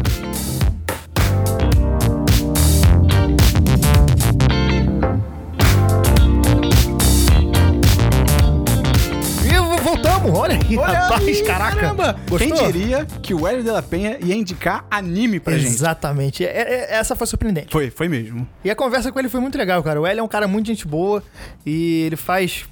Aí, 10.74 10.78
Olha 10.78 10.98
rapaz, 11.00 11.26
aí, 11.26 11.42
caraca. 11.42 11.76
caramba. 11.76 12.16
Gostou? 12.28 12.38
Quem 12.38 12.66
diria 12.66 13.06
que 13.22 13.34
o 13.34 13.46
Hélio 13.46 13.62
de 13.62 13.70
la 13.70 13.82
Penha 13.82 14.18
ia 14.22 14.34
indicar 14.34 14.84
anime 14.90 15.40
pra 15.40 15.56
gente? 15.56 15.66
Exatamente. 15.72 16.44
É- 16.44 16.48
é- 16.90 16.94
essa 16.96 17.14
foi 17.16 17.26
surpreendente. 17.26 17.68
Foi, 17.72 17.90
foi 17.90 18.08
mesmo. 18.08 18.46
E 18.64 18.70
a 18.70 18.74
conversa 18.76 19.10
com 19.12 19.18
ele 19.18 19.28
foi 19.28 19.40
muito 19.40 19.56
legal, 19.56 19.82
cara. 19.82 20.00
O 20.00 20.06
Hélio 20.06 20.20
é 20.20 20.22
um 20.22 20.28
cara 20.28 20.46
muito 20.48 20.66
gente 20.66 20.86
boa 20.86 21.22
e 21.64 22.02
ele 22.06 22.16
faz. 22.16 22.66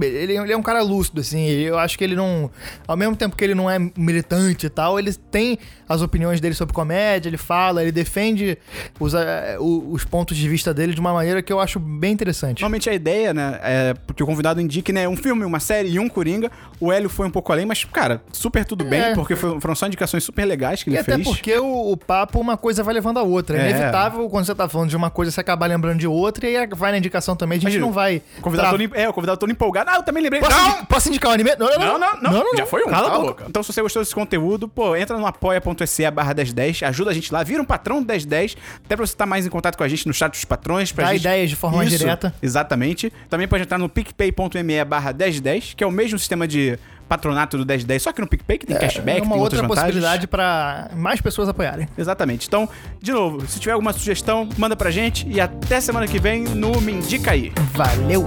Ele, 0.00 0.36
ele 0.36 0.52
é 0.52 0.56
um 0.56 0.62
cara 0.62 0.82
lúcido, 0.82 1.20
assim. 1.20 1.46
Eu 1.48 1.78
acho 1.78 1.96
que 1.96 2.04
ele 2.04 2.14
não. 2.14 2.50
Ao 2.86 2.96
mesmo 2.96 3.16
tempo 3.16 3.34
que 3.36 3.42
ele 3.44 3.54
não 3.54 3.70
é 3.70 3.78
militante 3.96 4.66
e 4.66 4.68
tal, 4.70 4.98
ele 4.98 5.12
tem 5.12 5.58
as 5.88 6.02
opiniões 6.02 6.40
dele 6.40 6.54
sobre 6.54 6.74
comédia, 6.74 7.28
ele 7.28 7.36
fala, 7.36 7.80
ele 7.82 7.92
defende 7.92 8.58
os, 8.98 9.14
o- 9.60 9.92
os 9.92 10.04
pontos 10.04 10.36
de 10.36 10.48
vista 10.48 10.74
dele 10.74 10.92
de 10.94 11.00
uma 11.00 11.12
maneira 11.12 11.40
que 11.42 11.52
eu 11.52 11.60
acho 11.60 11.78
bem 11.78 12.12
interessante. 12.12 12.60
Normalmente 12.60 12.90
a 12.90 12.94
ideia, 12.94 13.32
né, 13.32 13.58
é 13.62 13.94
que 14.14 14.22
o 14.22 14.26
convidado 14.26 14.60
indique, 14.60 14.92
né, 14.92 15.08
um 15.08 15.16
filme, 15.16 15.44
uma 15.44 15.60
série 15.60 15.90
e 15.90 15.98
um 16.00 16.08
Coringa. 16.08 16.50
O 16.80 16.92
Hélio 16.92 17.08
foi 17.08 17.26
um 17.26 17.30
pouco 17.30 17.52
além, 17.52 17.64
mas, 17.64 17.84
cara, 17.84 18.20
super 18.32 18.64
tudo 18.64 18.84
bem, 18.84 19.00
É. 19.00 19.14
porque 19.14 19.36
foram 19.36 19.74
só 19.76 19.86
indicações 19.86 20.24
super 20.24 20.44
legais 20.44 20.82
que 20.82 20.90
E 20.90 20.92
ele 20.94 20.98
até 21.00 21.14
fez. 21.14 21.26
porque 21.26 21.56
o, 21.56 21.92
o 21.92 21.96
papo, 21.96 22.40
uma 22.40 22.56
coisa 22.56 22.82
vai 22.82 22.92
levando 22.92 23.18
a 23.18 23.22
outra. 23.22 23.56
É, 23.56 23.66
É. 23.66 23.70
inevitável 23.70 24.28
quando 24.28 24.44
você 24.44 24.54
tá 24.54 24.68
falando 24.68 24.90
de 24.90 24.96
uma 24.96 25.08
coisa, 25.10 25.30
você 25.30 25.40
acabar 25.40 25.66
lembrando 25.66 25.98
de 26.00 26.06
outra 26.08 26.48
e 26.48 26.56
aí 26.56 26.66
vai 26.66 26.90
na 26.92 26.98
indicação 26.98 27.36
também. 27.36 27.58
A 27.58 27.60
gente 27.60 27.64
Imagina, 27.76 27.86
não 27.86 27.92
vai. 27.92 28.20
O 28.38 28.42
convidado 28.42 28.70
todo, 28.76 28.96
é, 28.96 29.08
o 29.08 29.12
convidado 29.12 29.38
todo 29.38 29.50
empolgado. 29.52 29.85
Ah, 29.86 29.96
eu 29.96 30.02
também 30.02 30.22
lembrei. 30.22 30.40
Posso, 30.42 30.56
não! 30.56 30.68
indi- 30.68 30.86
posso 30.86 31.08
indicar 31.08 31.30
um 31.30 31.34
anime? 31.34 31.50
Não, 31.58 31.78
Não, 31.78 31.98
não, 31.98 32.20
não, 32.20 32.56
Já 32.56 32.66
foi 32.66 32.82
um. 32.82 32.86
Cala 32.88 33.06
a 33.06 33.10
Cala 33.12 33.24
boca. 33.24 33.44
Então, 33.48 33.62
se 33.62 33.72
você 33.72 33.80
gostou 33.80 34.02
desse 34.02 34.14
conteúdo, 34.14 34.68
pô, 34.68 34.96
entra 34.96 35.16
no 35.16 35.26
apoia.se 35.26 36.10
barra 36.10 36.34
1010, 36.34 36.82
ajuda 36.82 37.10
a 37.10 37.14
gente 37.14 37.32
lá, 37.32 37.42
vira 37.42 37.62
um 37.62 37.64
patrão 37.64 38.02
do 38.02 38.06
1010, 38.06 38.56
até 38.84 38.96
pra 38.96 39.06
você 39.06 39.12
estar 39.12 39.26
mais 39.26 39.46
em 39.46 39.48
contato 39.48 39.76
com 39.76 39.84
a 39.84 39.88
gente 39.88 40.06
no 40.06 40.12
chat 40.12 40.32
dos 40.32 40.44
patrões. 40.44 40.90
Pra 40.92 41.06
Dá 41.06 41.12
gente... 41.12 41.20
ideias 41.22 41.50
de 41.50 41.56
forma 41.56 41.84
Isso, 41.84 41.98
direta. 41.98 42.34
Exatamente. 42.42 43.12
Também 43.30 43.46
pode 43.46 43.62
entrar 43.62 43.78
no 43.78 43.88
picpay.me 43.88 44.84
barra 44.84 45.12
1010, 45.12 45.74
que 45.74 45.84
é 45.84 45.86
o 45.86 45.90
mesmo 45.92 46.18
sistema 46.18 46.46
de 46.48 46.78
patronato 47.08 47.56
do 47.56 47.64
1010, 47.64 48.02
só 48.02 48.12
que 48.12 48.20
no 48.20 48.26
PicPay, 48.26 48.58
que 48.58 48.66
tem 48.66 48.76
cashback, 48.76 49.20
é 49.20 49.22
uma 49.22 49.34
tem 49.34 49.40
outra 49.40 49.64
possibilidade 49.64 50.26
pra 50.26 50.90
mais 50.94 51.20
pessoas 51.20 51.48
apoiarem. 51.48 51.88
Exatamente. 51.96 52.48
Então, 52.48 52.68
de 53.00 53.12
novo, 53.12 53.46
se 53.46 53.60
tiver 53.60 53.72
alguma 53.72 53.92
sugestão, 53.92 54.48
manda 54.58 54.74
pra 54.74 54.90
gente 54.90 55.24
e 55.28 55.40
até 55.40 55.80
semana 55.80 56.08
que 56.08 56.18
vem 56.18 56.42
no 56.42 56.80
Me 56.80 56.92
Indica 56.92 57.30
aí. 57.30 57.52
Valeu! 57.72 58.26